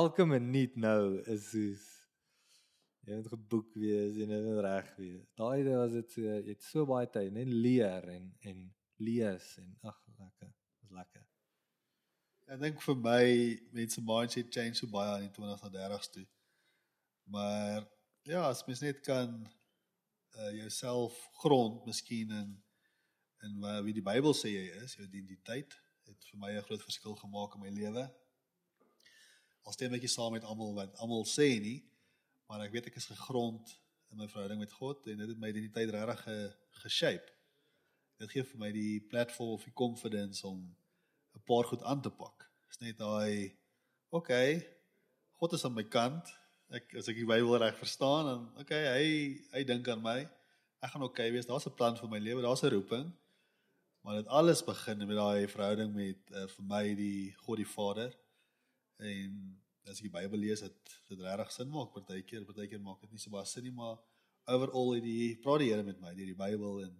elke 0.00 0.26
minuut 0.26 0.76
nou 0.80 1.02
is 1.30 1.50
soos 1.52 1.86
jy 3.06 3.16
moet 3.16 3.30
geboek 3.32 3.76
wees 3.80 4.18
en 4.22 4.34
moet 4.34 4.62
reg 4.66 4.90
wees. 4.98 5.26
Daai 5.38 5.62
dae 5.66 5.76
was 5.78 5.94
dit 5.96 6.16
so 6.16 6.26
jy 6.26 6.40
het 6.48 6.66
so 6.66 6.86
baie 6.88 7.08
tyd 7.14 7.34
net 7.36 7.50
leer 7.50 8.08
en 8.16 8.30
en 8.50 8.64
lees 9.00 9.46
en 9.62 9.70
ag 9.88 10.00
lekker. 10.18 10.50
Dis 10.82 10.96
lekker. 10.96 11.24
Ek 12.50 12.58
dink 12.64 12.82
vir 12.82 12.98
my 12.98 13.24
mense 13.78 14.02
mindset 14.02 14.50
change 14.54 14.80
so 14.80 14.90
baie 14.90 15.14
aan 15.14 15.28
die 15.28 15.34
20s 15.36 15.62
na 15.64 15.72
30s 15.76 16.12
toe. 16.16 16.26
Maar 17.30 17.86
ja, 18.26 18.48
as 18.48 18.64
mens 18.66 18.82
net 18.82 19.00
kan 19.06 19.38
uh 20.38 20.50
jouself 20.54 21.16
grond 21.42 21.86
miskien 21.86 22.30
in 22.34 22.50
en 23.42 23.60
waar 23.60 23.82
wie 23.84 23.94
die 23.96 24.04
Bybel 24.04 24.34
sê 24.36 24.52
jy 24.52 24.66
is, 24.82 24.96
jou 24.96 25.04
identiteit 25.06 25.74
het 26.08 26.26
vir 26.30 26.40
my 26.42 26.50
'n 26.52 26.66
groot 26.66 26.82
verskil 26.82 27.14
gemaak 27.16 27.54
in 27.54 27.60
my 27.60 27.70
lewe. 27.70 28.04
Al 29.64 29.72
stem 29.72 29.94
ek 29.94 30.02
nie 30.02 30.08
saam 30.08 30.32
met 30.32 30.44
almal 30.44 30.74
wat 30.74 30.96
almal 30.96 31.24
sê 31.24 31.60
nie, 31.60 31.84
maar 32.48 32.60
ek 32.64 32.72
weet 32.72 32.86
ek 32.86 32.96
is 32.96 33.06
gegrond 33.06 33.78
in 34.10 34.18
my 34.18 34.28
verhouding 34.28 34.58
met 34.58 34.72
God 34.72 35.06
en 35.06 35.18
dit 35.18 35.28
het 35.28 35.38
my 35.38 35.48
identiteit 35.48 35.90
regtig 35.90 36.22
ge, 36.24 36.36
geshape. 36.82 37.30
Dit 38.18 38.30
gee 38.30 38.44
vir 38.44 38.58
my 38.58 38.72
die 38.72 39.00
platform 39.00 39.54
of 39.56 39.64
die 39.64 39.72
confidence 39.72 40.46
om 40.46 40.76
'n 41.34 41.44
paar 41.46 41.64
goed 41.64 41.82
aan 41.82 42.02
te 42.02 42.10
pak. 42.10 42.50
Dis 42.68 42.80
net 42.80 42.98
daai 42.98 43.56
okay, 44.10 44.66
God 45.38 45.52
is 45.52 45.64
aan 45.64 45.74
my 45.74 45.84
kant. 45.84 46.28
Ek 46.70 46.94
as 46.94 47.08
ek 47.08 47.16
die 47.16 47.26
Bybel 47.26 47.56
reg 47.58 47.78
verstaan 47.78 48.28
en 48.28 48.60
okay, 48.60 48.82
hy 48.94 49.06
hy 49.54 49.64
dink 49.64 49.88
aan 49.88 50.02
my. 50.02 50.28
Ek 50.82 50.90
gaan 50.92 51.02
okay 51.02 51.30
wees. 51.32 51.46
Daar's 51.46 51.66
'n 51.66 51.74
plan 51.74 51.96
vir 51.96 52.08
my 52.08 52.18
lewe. 52.18 52.42
Daar's 52.42 52.62
'n 52.62 52.70
roeping. 52.74 53.12
Maar 54.00 54.22
dit 54.22 54.26
alles 54.26 54.64
begin 54.64 55.06
met 55.06 55.16
daai 55.16 55.48
verhouding 55.48 55.92
met 55.94 56.30
uh, 56.32 56.46
vir 56.48 56.68
my 56.68 56.84
die 56.96 57.32
God 57.44 57.60
die 57.60 57.68
Vader. 57.68 58.14
En 59.00 59.34
as 59.88 59.98
ek 59.98 60.06
die 60.08 60.14
Bybel 60.14 60.40
lees, 60.46 60.62
dit 60.64 60.94
dit 61.10 61.20
regtig 61.20 61.52
sin 61.52 61.68
maak 61.72 61.92
partykeer, 61.92 62.46
partykeer 62.48 62.80
maak 62.84 63.02
dit 63.04 63.12
nie 63.12 63.20
so 63.20 63.32
baie 63.34 63.48
sin 63.48 63.66
nie, 63.66 63.74
maar 63.74 63.98
overall 64.50 64.94
het 64.96 65.04
die 65.04 65.36
praat 65.42 65.64
die 65.64 65.70
Here 65.72 65.84
met 65.84 66.00
my 66.00 66.14
deur 66.16 66.30
die 66.30 66.38
Bybel 66.38 66.82
en 66.86 66.96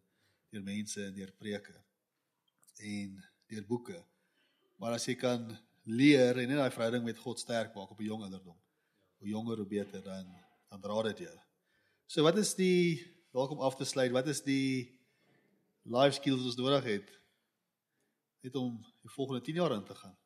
deur 0.50 0.64
mense 0.66 1.02
en 1.06 1.16
deur 1.16 1.32
preke 1.38 1.76
en 2.84 3.16
deur 3.50 3.66
boeke. 3.68 3.98
Maar 4.80 4.96
as 4.98 5.06
jy 5.08 5.16
kan 5.20 5.44
leer 5.88 6.38
en 6.40 6.48
net 6.50 6.60
daai 6.60 6.74
verhouding 6.74 7.04
met 7.06 7.20
God 7.20 7.40
sterk 7.40 7.74
maak 7.76 7.92
op 7.92 8.00
'n 8.00 8.10
jong 8.10 8.22
ouderdom. 8.28 8.58
Hoe 9.20 9.28
jonger 9.28 9.56
hoe 9.56 9.66
beter 9.66 10.02
dan 10.02 10.26
dan 10.70 10.80
dra 10.80 11.02
dit 11.02 11.26
jou. 11.26 11.36
So 12.06 12.22
wat 12.22 12.38
is 12.38 12.54
die 12.54 13.02
dalk 13.32 13.50
om 13.50 13.60
af 13.60 13.76
te 13.76 13.84
sluit, 13.84 14.12
wat 14.12 14.28
is 14.28 14.42
die 14.42 14.99
life 15.84 16.14
skills 16.16 16.38
wat 16.42 16.46
ons 16.52 16.56
nodig 16.60 16.84
het 16.84 17.10
net 18.42 18.54
om 18.56 18.76
die 19.04 19.10
volgende 19.12 19.40
10 19.44 19.54
jaar 19.54 19.72
in 19.72 19.84
te 19.84 19.94
gaan. 19.94 20.16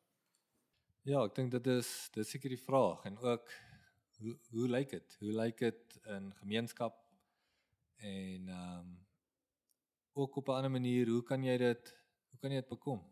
Ja, 1.05 1.23
ek 1.25 1.35
dink 1.35 1.51
dit 1.51 1.67
is 1.67 2.09
dis 2.15 2.29
seker 2.29 2.49
die 2.49 2.61
vraag 2.61 3.03
en 3.05 3.17
ook 3.17 3.49
hoe 4.19 4.37
hoe 4.51 4.67
lyk 4.69 4.89
dit? 4.89 5.17
Hoe 5.19 5.31
lyk 5.35 5.57
dit 5.59 5.97
in 6.05 6.31
gemeenskap 6.41 6.95
en 7.97 8.47
ehm 8.49 8.79
um, 8.79 8.93
ook 10.15 10.35
op 10.39 10.47
'n 10.47 10.51
ander 10.55 10.71
manier, 10.71 11.07
hoe 11.07 11.23
kan 11.23 11.43
jy 11.43 11.57
dit 11.57 11.91
hoe 12.31 12.39
kan 12.39 12.51
jy 12.51 12.59
dit 12.61 12.69
bekom? 12.69 13.03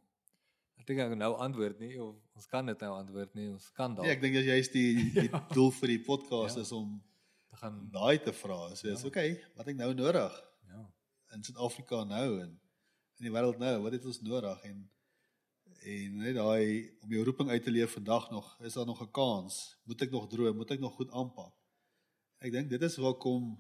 Ek 0.80 0.88
dink 0.88 1.00
ek 1.00 1.16
nou 1.18 1.34
antwoord 1.36 1.80
nie 1.80 2.02
of 2.02 2.16
ons 2.36 2.46
kan 2.48 2.66
dit 2.66 2.80
nou 2.80 2.94
antwoord 2.98 3.34
nie. 3.36 3.50
Ons 3.52 3.70
kan 3.72 3.94
dalk 3.96 4.06
Nee, 4.08 4.16
ek 4.16 4.22
dink 4.22 4.34
dis 4.34 4.46
juist 4.46 4.72
die 4.74 5.12
die 5.14 5.30
doel 5.56 5.72
vir 5.72 5.88
die 5.88 6.00
podcast 6.00 6.56
Ja. 6.56 6.62
is 6.62 6.72
om 6.72 7.04
te 7.50 7.56
gaan 7.58 7.90
daai 7.92 8.18
te 8.24 8.34
vra. 8.34 8.76
So, 8.76 8.88
is 8.88 9.02
Ja. 9.02 9.08
okay, 9.08 9.44
wat 9.56 9.68
ek 9.68 9.76
nou 9.76 9.94
nodig 9.94 10.44
ja. 10.68 10.93
In 11.34 11.44
Suid-Afrika 11.44 12.04
nou 12.04 12.28
en 12.42 12.52
in 13.20 13.28
die 13.28 13.34
wêreld 13.34 13.60
nou? 13.62 13.76
Wat 13.86 13.96
het 13.96 14.06
ons 14.06 14.22
nodig 14.22 14.68
en 14.70 14.90
en 15.84 16.16
net 16.22 16.38
daai 16.38 16.94
om 17.04 17.12
jou 17.12 17.24
roeping 17.28 17.50
uit 17.50 17.64
te 17.64 17.72
leef 17.72 17.92
vandag 17.98 18.30
nog, 18.32 18.48
is 18.64 18.74
daar 18.74 18.86
nog 18.86 19.02
'n 19.02 19.12
kans? 19.12 19.78
Moet 19.84 20.02
ek 20.02 20.12
nog 20.12 20.30
droom? 20.30 20.56
Moet 20.56 20.72
ek 20.72 20.80
nog 20.80 20.96
goed 20.96 21.12
aanpak? 21.12 21.54
Ek 22.40 22.52
dink 22.52 22.70
dit 22.70 22.82
is 22.82 22.96
hoekom 22.96 23.60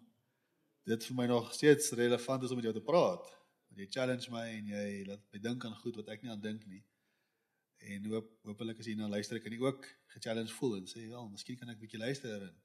dit 0.84 1.06
vir 1.06 1.16
my 1.16 1.26
nog 1.26 1.54
steeds 1.54 1.92
relevant 1.92 2.44
is 2.44 2.50
om 2.50 2.56
met 2.56 2.68
jou 2.68 2.74
te 2.74 2.84
praat. 2.92 3.24
Want 3.68 3.80
jy 3.80 3.88
challenge 3.90 4.32
my 4.32 4.44
en 4.58 4.68
jy 4.68 5.06
laat 5.08 5.24
my 5.32 5.40
dink 5.40 5.66
aan 5.66 5.76
goed 5.76 5.96
wat 5.96 6.08
ek 6.08 6.22
nie 6.22 6.32
aan 6.32 6.42
dink 6.42 6.66
nie. 6.66 6.84
En 7.78 8.06
hoop 8.06 8.30
hopelik 8.48 8.80
as 8.80 8.86
jy 8.86 8.96
nou 8.96 9.10
luister 9.10 9.40
kan 9.42 9.52
jy 9.52 9.60
ook 9.60 9.88
ge-challenge 10.14 10.54
voel 10.54 10.76
en 10.78 10.86
sê, 10.88 11.08
"Wel, 11.08 11.30
miskien 11.30 11.58
kan 11.58 11.70
ek 11.70 11.78
'n 11.78 11.80
bietjie 11.80 12.00
luister 12.00 12.42
en 12.42 12.56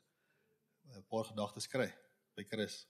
'n 0.96 1.04
paar 1.08 1.24
gedagtes 1.24 1.66
kry 1.66 1.92
by 2.36 2.44
Chris." 2.44 2.86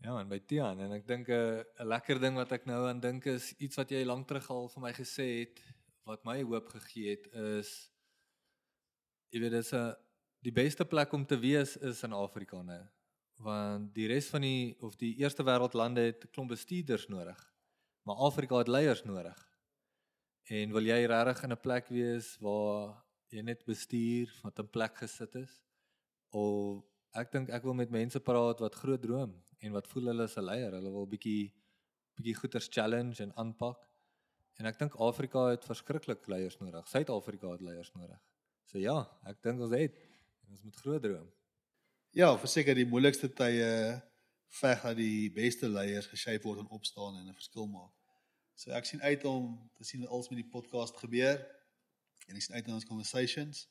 Ja, 0.00 0.14
en 0.20 0.28
by 0.30 0.38
Tian 0.46 0.78
en 0.80 0.92
ek 0.92 1.06
dink 1.06 1.28
'n 1.28 1.64
'n 1.80 1.88
lekker 1.88 2.20
ding 2.20 2.36
wat 2.36 2.52
ek 2.52 2.66
nou 2.66 2.86
aan 2.88 3.00
dink 3.00 3.26
is 3.26 3.52
iets 3.58 3.76
wat 3.76 3.90
jy 3.90 4.04
lank 4.04 4.28
terug 4.28 4.50
al 4.50 4.68
vir 4.68 4.82
my 4.82 4.92
gesê 4.92 5.26
het 5.40 5.60
wat 6.06 6.24
my 6.24 6.42
hoop 6.42 6.68
gegee 6.68 7.10
het 7.10 7.26
is 7.34 7.90
jy 9.32 9.40
weet 9.40 9.52
dis 9.52 9.72
'n 9.74 9.96
die 10.46 10.52
beste 10.52 10.84
plek 10.84 11.12
om 11.12 11.26
te 11.26 11.38
wees 11.38 11.76
is 11.76 12.02
in 12.02 12.12
Afrika 12.12 12.62
nou. 12.62 12.82
Want 13.42 13.94
die 13.94 14.06
res 14.10 14.30
van 14.30 14.42
die 14.42 14.76
of 14.82 14.96
die 14.96 15.14
eerste 15.18 15.44
wêreld 15.46 15.74
lande 15.74 16.00
het 16.00 16.24
'n 16.24 16.30
klomp 16.32 16.50
bestuurders 16.50 17.08
nodig. 17.08 17.38
Maar 18.06 18.16
Afrika 18.16 18.58
het 18.58 18.68
leiers 18.68 19.04
nodig. 19.04 19.38
En 20.48 20.72
wil 20.72 20.82
jy 20.82 21.04
regtig 21.06 21.42
in 21.42 21.52
'n 21.52 21.60
plek 21.60 21.88
wees 21.88 22.36
waar 22.40 23.04
jy 23.28 23.42
net 23.42 23.64
bestuur 23.64 24.30
wat 24.42 24.58
'n 24.58 24.70
plek 24.70 24.96
gesit 24.96 25.34
is? 25.34 25.62
Of 26.30 26.84
ek 27.12 27.32
dink 27.32 27.50
ek 27.50 27.64
wil 27.64 27.74
met 27.74 27.90
mense 27.90 28.20
praat 28.20 28.60
wat 28.60 28.74
groot 28.74 29.02
droom 29.02 29.34
en 29.58 29.72
wat 29.72 29.88
voel 29.88 30.12
hulle 30.12 30.24
is 30.24 30.36
'n 30.36 30.44
leier. 30.44 30.72
Hulle 30.72 30.90
wil 30.90 31.06
bietjie 31.06 31.52
bietjie 32.16 32.34
goeters 32.34 32.68
challenge 32.70 33.22
en 33.22 33.32
aanpak. 33.36 33.78
En 34.58 34.66
ek 34.66 34.78
dink 34.78 34.94
Afrika 34.94 35.50
het 35.52 35.64
verskriklik 35.64 36.26
leiers 36.26 36.58
nodig. 36.58 36.88
Suid-Afrika 36.88 37.52
het 37.52 37.60
leiers 37.60 37.92
nodig. 37.94 38.18
So 38.66 38.78
ja, 38.78 38.98
ek 39.24 39.42
dink 39.42 39.60
ons 39.60 39.74
het 39.74 39.94
en 40.44 40.50
ons 40.50 40.62
moet 40.62 40.76
groot 40.76 41.02
droom. 41.02 41.28
Ja, 42.16 42.32
verseker 42.36 42.74
die 42.74 42.88
moeilikste 42.88 43.28
tye 43.28 44.02
veg 44.58 44.82
dat 44.82 44.96
die 44.96 45.30
beste 45.30 45.68
leiers 45.68 46.08
geshape 46.10 46.48
word 46.48 46.64
en 46.64 46.74
opstaan 46.74 47.16
en 47.16 47.28
'n 47.28 47.34
verskil 47.34 47.66
maak. 47.66 47.92
So 48.54 48.72
ek 48.72 48.84
sien 48.84 49.02
uit 49.02 49.24
om 49.24 49.70
te 49.76 49.84
sien 49.84 50.00
wat 50.00 50.10
als 50.10 50.28
met 50.28 50.40
die 50.42 50.50
podcast 50.50 50.96
gebeur 50.96 51.38
en 52.26 52.36
ek 52.36 52.42
sien 52.42 52.56
uit 52.56 52.66
na 52.66 52.74
ons 52.74 52.84
conversations. 52.84 53.68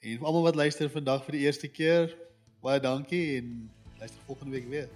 En 0.00 0.18
vir 0.18 0.26
almal 0.26 0.42
wat 0.42 0.56
luister 0.56 0.90
vandag 0.90 1.24
vir 1.24 1.32
die 1.32 1.44
eerste 1.46 1.68
keer, 1.68 2.16
baie 2.60 2.80
dankie 2.80 3.36
en 3.36 3.70
luister 3.98 4.20
volgende 4.26 4.52
week 4.52 4.68
weer. 4.68 4.88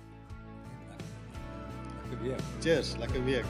Lekker 2.10 2.28
week. 2.28 2.40
Cheers, 2.60 2.96
lekker 2.96 3.24
week. 3.24 3.44